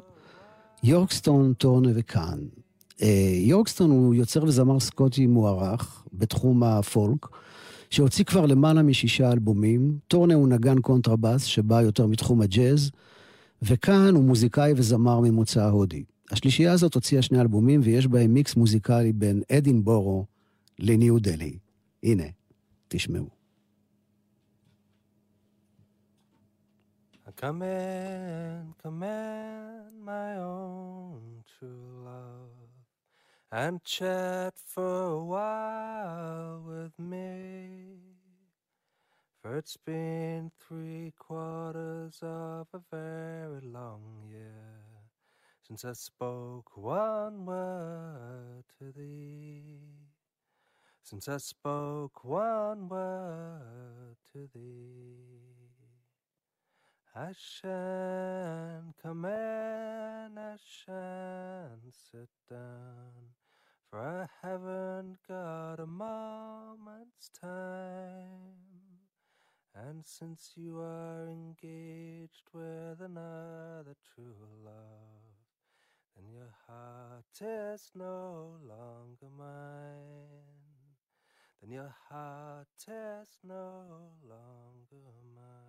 יורקסטון, 0.83 1.53
ת'ורן 1.53 1.89
וקאן. 1.95 2.39
אה, 3.01 3.31
יורקסטון 3.33 3.91
הוא 3.91 4.15
יוצר 4.15 4.43
וזמר 4.43 4.79
סקוטי 4.79 5.27
מוערך 5.27 6.03
בתחום 6.13 6.63
הפולק. 6.63 7.27
שהוציא 7.91 8.25
כבר 8.25 8.45
למעלה 8.45 8.83
משישה 8.83 9.31
אלבומים. 9.31 9.99
ת'ורן 10.07 10.33
הוא 10.33 10.47
נגן 10.47 10.79
קונטרבאס 10.79 11.43
שבא 11.43 11.81
יותר 11.81 12.07
מתחום 12.07 12.41
הג'אז, 12.41 12.91
וקאן 13.61 14.15
הוא 14.15 14.23
מוזיקאי 14.23 14.73
וזמר 14.75 15.19
ממוצא 15.19 15.69
הודי. 15.69 16.03
השלישייה 16.31 16.71
הזאת 16.71 16.93
הוציאה 16.93 17.21
שני 17.21 17.41
אלבומים 17.41 17.81
ויש 17.83 18.07
בהם 18.07 18.33
מיקס 18.33 18.55
מוזיקלי 18.55 19.13
בין 19.13 19.41
אדינבורו 19.51 20.25
לניו 20.79 21.19
דלי. 21.19 21.57
הנה, 22.03 22.23
תשמעו. 22.87 23.29
Come 27.41 27.61
in, 27.63 28.75
come 28.83 29.01
in, 29.01 30.05
my 30.05 30.31
own 30.37 31.21
true 31.51 31.89
love, 32.05 32.50
and 33.51 33.83
chat 33.83 34.53
for 34.65 35.03
a 35.03 35.23
while 35.23 36.63
with 36.65 36.97
me. 36.97 37.97
For 39.41 39.57
it's 39.57 39.77
been 39.77 40.51
three 40.67 41.13
quarters 41.17 42.19
of 42.21 42.67
a 42.73 42.79
very 42.89 43.61
long 43.61 44.23
year 44.29 44.81
since 45.67 45.83
I 45.83 45.93
spoke 45.93 46.77
one 46.77 47.45
word 47.45 48.63
to 48.79 48.91
thee. 48.91 49.79
Since 51.03 51.27
I 51.27 51.37
spoke 51.37 52.23
one 52.23 52.87
word 52.87 54.15
to 54.31 54.49
thee. 54.53 55.41
I 57.13 57.33
shan't 57.33 58.95
come 59.03 59.25
in, 59.25 60.37
I 60.37 60.55
shan't 60.55 61.93
sit 62.11 62.29
down, 62.49 63.35
for 63.91 63.99
I 63.99 64.47
haven't 64.47 65.17
got 65.27 65.79
a 65.79 65.85
moment's 65.85 67.29
time. 67.39 68.61
And 69.75 70.05
since 70.05 70.53
you 70.55 70.79
are 70.79 71.27
engaged 71.27 72.47
with 72.53 73.01
another 73.01 73.95
true 74.15 74.47
love, 74.63 74.73
then 76.15 76.29
your 76.31 76.53
heart 76.67 77.25
is 77.41 77.91
no 77.93 78.55
longer 78.63 79.27
mine. 79.37 80.45
Then 81.61 81.71
your 81.71 81.93
heart 82.09 82.67
is 82.87 83.39
no 83.43 83.83
longer 84.23 85.11
mine. 85.35 85.60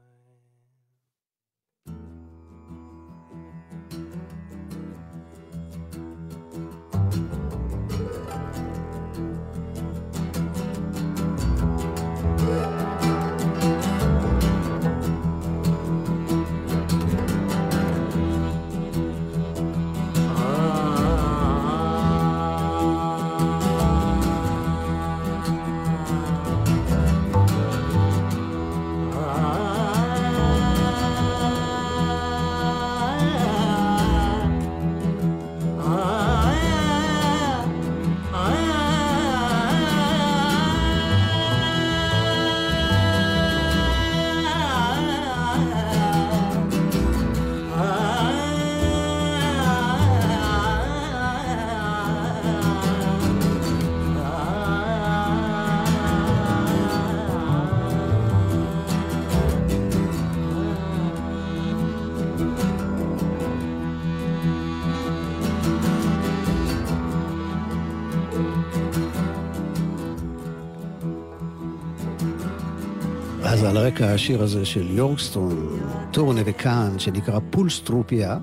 אז 73.92 73.98
על 73.98 74.04
רקע 74.04 74.14
השיר 74.14 74.42
הזה 74.42 74.64
של 74.64 74.90
יורקסטון, 74.90 75.78
טורנה 76.10 76.40
וקאן, 76.46 76.98
שנקרא 76.98 77.38
פולסטרופיה, 77.50 78.38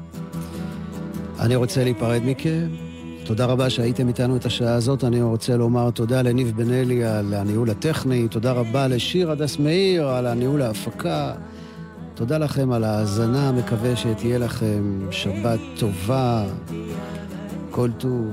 אני 1.40 1.56
רוצה 1.56 1.84
להיפרד 1.84 2.22
מכם. 2.26 2.68
תודה 3.24 3.46
רבה 3.46 3.70
שהייתם 3.70 4.08
איתנו 4.08 4.36
את 4.36 4.46
השעה 4.46 4.74
הזאת. 4.74 5.04
אני 5.04 5.22
רוצה 5.22 5.58
לומר 5.58 5.92
תודה 5.92 6.22
לניב 6.22 6.54
בן 6.56 6.72
אלי 6.72 7.04
על 7.04 7.34
הניהול 7.34 7.70
הטכני, 7.70 8.28
תודה 8.28 8.52
רבה 8.52 8.88
לשיר 8.88 9.32
הדס 9.32 9.60
מאיר 9.60 10.08
על 10.08 10.28
הניהול 10.28 10.62
ההפקה. 10.62 11.34
תודה 12.14 12.38
לכם 12.38 12.72
על 12.72 12.84
ההאזנה, 12.84 13.52
מקווה 13.52 13.96
שתהיה 13.96 14.38
לכם 14.38 15.08
שבת 15.12 15.60
טובה, 15.80 16.46
כל 17.72 17.90
טוב, 17.98 18.32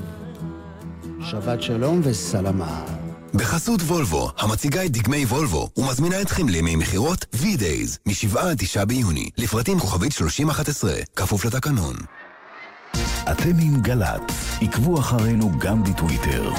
שבת 1.20 1.62
שלום 1.62 2.00
וסלמה. 2.04 2.95
בחסות 3.34 3.80
וולבו, 3.80 4.30
המציגה 4.38 4.84
את 4.84 4.90
דגמי 4.90 5.24
וולבו, 5.24 5.68
ומזמינה 5.76 6.22
אתכם 6.22 6.48
לימי 6.48 6.76
מכירות 6.76 7.26
V-Days, 7.34 7.98
מ-7 8.06 8.38
עד 8.38 8.56
9 8.58 8.84
ביוני, 8.84 9.30
לפרטים 9.38 9.80
כוכבית 9.80 10.12
3011, 10.12 10.92
כפוף 11.16 11.44
לתקנון. 11.44 11.96
אתם 13.32 13.58
עם 13.60 13.82
גל"צ, 13.82 14.32
עקבו 14.60 14.98
אחרינו 15.00 15.58
גם 15.58 15.84
בטוויטר. 15.84 16.52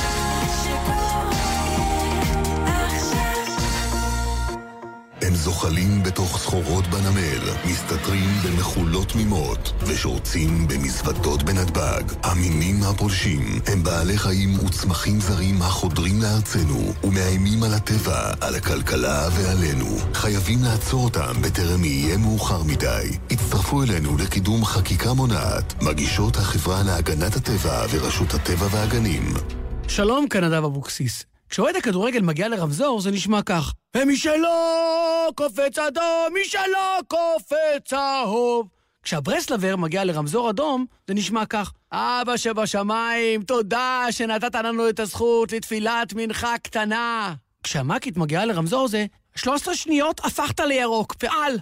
זוחלים 5.38 6.04
בתוך 6.04 6.38
סחורות 6.38 6.88
בנמל, 6.88 7.42
מסתתרים 7.66 8.30
במחולות 8.46 9.08
תמימות, 9.10 9.74
ושורצים 9.88 10.68
במזוודות 10.68 11.44
בנתב"ג. 11.44 12.04
המינים 12.24 12.84
הפולשים 12.84 13.60
הם 13.68 13.84
בעלי 13.84 14.18
חיים 14.18 14.66
וצמחים 14.66 15.20
זרים 15.20 15.62
החודרים 15.62 16.22
לארצנו, 16.22 16.94
ומאיימים 17.04 17.64
על 17.64 17.74
הטבע, 17.74 18.32
על 18.42 18.56
הכלכלה 18.56 19.28
ועלינו. 19.32 19.98
חייבים 20.14 20.64
לעצור 20.64 21.04
אותם 21.04 21.42
בטרם 21.42 21.84
יהיה 21.84 22.18
מאוחר 22.18 22.64
מדי. 22.64 23.18
הצטרפו 23.32 23.84
אלינו 23.84 24.18
לקידום 24.18 24.66
חקיקה 24.66 25.14
מונעת, 25.14 25.84
מגישות 25.84 26.36
החברה 26.38 26.84
להגנת 26.84 27.36
הטבע 27.36 27.86
ורשות 27.92 28.34
הטבע 28.34 28.68
והגנים. 28.72 29.34
שלום, 29.88 30.28
כאן 30.28 30.44
נדב 30.44 30.64
אבוקסיס. 30.64 31.37
כשאוהד 31.50 31.76
הכדורגל 31.76 32.22
מגיע 32.22 32.48
לרמזור 32.48 33.02
זה 33.02 33.12
נשמע 33.12 33.42
כך: 33.42 33.74
ומי 33.98 34.18
שלא 34.18 35.30
קופץ 35.36 35.78
אדום, 35.78 36.34
מי 36.34 36.40
שלא 36.46 37.00
קופץ 37.08 37.88
צהוב. 37.88 38.68
כשהברסלבר 39.04 39.76
מגיע 39.76 40.04
לרמזור 40.04 40.50
אדום, 40.50 40.86
זה 41.08 41.14
נשמע 41.14 41.46
כך: 41.46 41.72
אבא 41.92 42.38
שבשמיים, 42.38 43.44
תודה 43.44 44.06
שנתת 44.12 44.56
לנו 44.56 44.90
את 44.90 45.00
הזכות 45.00 45.52
לתפילת 45.52 46.14
מנחה 46.14 46.58
קטנה. 46.64 47.34
כשהמ"כית 47.64 48.18
מגיעה 48.18 48.46
לרמזור 48.46 48.88
זה 48.88 49.06
13 49.36 49.76
שניות 49.76 50.26
הפכת 50.26 50.60
לירוק, 50.60 51.14
פעל. 51.14 51.54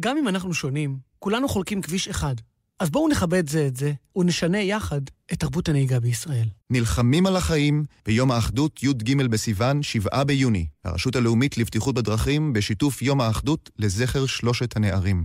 גם 0.00 0.16
אם 0.16 0.28
אנחנו 0.28 0.54
שונים, 0.54 0.98
כולנו 1.18 1.48
חולקים 1.48 1.82
כביש 1.82 2.08
אחד. 2.08 2.34
אז 2.80 2.90
בואו 2.90 3.08
נכבד 3.08 3.48
זה 3.48 3.66
את 3.66 3.76
זה, 3.76 3.92
ונשנה 4.16 4.58
יחד 4.58 5.00
את 5.32 5.40
תרבות 5.40 5.68
הנהיגה 5.68 6.00
בישראל. 6.00 6.48
נלחמים 6.70 7.26
על 7.26 7.36
החיים 7.36 7.84
ביום 8.06 8.30
האחדות 8.30 8.82
י"ג 8.82 9.22
בסיוון, 9.26 9.82
7 9.82 10.24
ביוני. 10.24 10.66
הרשות 10.84 11.16
הלאומית 11.16 11.58
לבטיחות 11.58 11.94
בדרכים 11.94 12.52
בשיתוף 12.52 13.02
יום 13.02 13.20
האחדות 13.20 13.70
לזכר 13.78 14.26
שלושת 14.26 14.76
הנערים. 14.76 15.24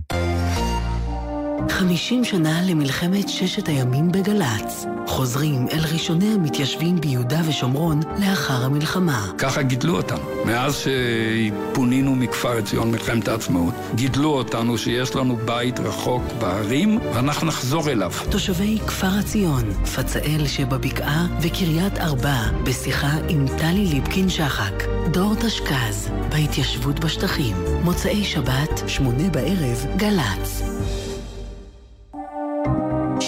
50 1.70 2.24
שנה 2.24 2.62
למלחמת 2.62 3.28
ששת 3.28 3.68
הימים 3.68 4.12
בגל"צ. 4.12 4.86
חוזרים 5.06 5.66
אל 5.72 5.80
ראשוני 5.92 6.34
המתיישבים 6.34 7.00
ביהודה 7.00 7.40
ושומרון 7.48 8.00
לאחר 8.18 8.64
המלחמה. 8.64 9.26
ככה 9.38 9.62
גידלו 9.62 9.96
אותם. 9.96 10.16
מאז 10.44 10.76
שפונינו 10.76 12.16
מכפר 12.16 12.58
עציון 12.58 12.90
מלחמת 12.90 13.28
העצמאות, 13.28 13.74
גידלו 13.94 14.30
אותנו 14.30 14.78
שיש 14.78 15.16
לנו 15.16 15.36
בית 15.36 15.80
רחוק 15.80 16.22
בהרים, 16.38 16.98
ואנחנו 17.14 17.46
נחזור 17.46 17.90
אליו. 17.90 18.12
תושבי 18.30 18.78
כפר 18.86 19.18
עציון, 19.18 19.72
פצאל 19.72 20.46
שבבקעה 20.46 21.26
וקריית 21.40 21.98
ארבע, 21.98 22.42
בשיחה 22.64 23.12
עם 23.28 23.46
טלי 23.58 23.86
ליפקין-שחק. 23.86 24.84
דור 25.10 25.34
תשכ"ז, 25.34 26.08
בהתיישבות 26.28 27.00
בשטחים. 27.00 27.56
מוצאי 27.82 28.24
שבת, 28.24 28.82
שמונה 28.86 29.28
בערב, 29.30 29.86
גל"צ. 29.96 30.73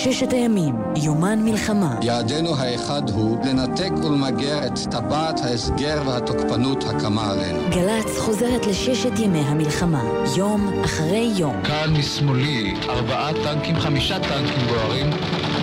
ששת 0.04 0.32
הימים, 0.32 0.74
יומן 0.96 1.38
מלחמה. 1.42 1.94
יעדנו 2.02 2.56
האחד 2.56 3.02
הוא 3.10 3.38
לנתק 3.44 3.92
ולמגר 4.04 4.66
את 4.66 4.78
טבעת 4.90 5.40
ההסגר 5.44 6.02
והתוקפנות 6.06 6.84
הקמה 6.84 7.30
עלינו. 7.30 7.58
גל"צ 7.70 8.18
חוזרת 8.18 8.66
לששת 8.66 9.18
ימי 9.18 9.38
המלחמה, 9.38 10.02
יום 10.36 10.82
אחרי 10.84 11.30
יום. 11.36 11.62
כאן 11.64 11.90
משמאלי, 11.98 12.74
ארבעה 12.88 13.30
טנקים, 13.44 13.80
חמישה 13.80 14.18
טנקים 14.18 14.66
בוערים. 14.68 15.10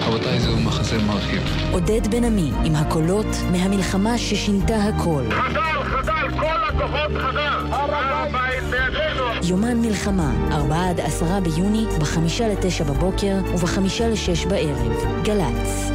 רבותיי, 0.07 0.39
זהו 0.39 0.57
מחזה 0.57 0.97
מרחיב. 0.97 1.43
עודד 1.71 2.07
בן 2.07 2.23
עמי, 2.23 2.51
עם 2.63 2.75
הקולות 2.75 3.35
מהמלחמה 3.51 4.17
ששינתה 4.17 4.75
הכל. 4.75 5.23
חז"ל, 5.31 5.83
חז"ל, 5.83 6.39
כל 6.39 6.63
הכוחות 6.69 7.11
חז"ל! 7.21 7.67
הר 7.71 7.93
הבית 7.93 8.63
בידינו! 8.63 9.12
יומן 9.45 9.77
מלחמה, 9.81 10.33
4 10.51 10.89
עד 10.89 10.99
10 10.99 11.39
ביוני, 11.39 11.85
ב-5 11.99 12.17
ל-9 12.43 12.83
בבוקר 12.83 13.35
וב-5 13.53 13.77
ל-6 13.79 14.49
בערב. 14.49 15.23
גל"צ. 15.23 15.91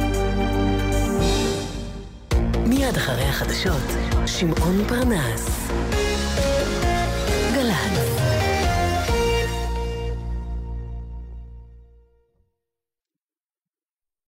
מיד 2.65 2.95
אחרי 2.95 3.23
החדשות, 3.23 3.87
שמעון 4.25 4.83
פרנס. 4.87 5.69
גל"צ 7.53 8.08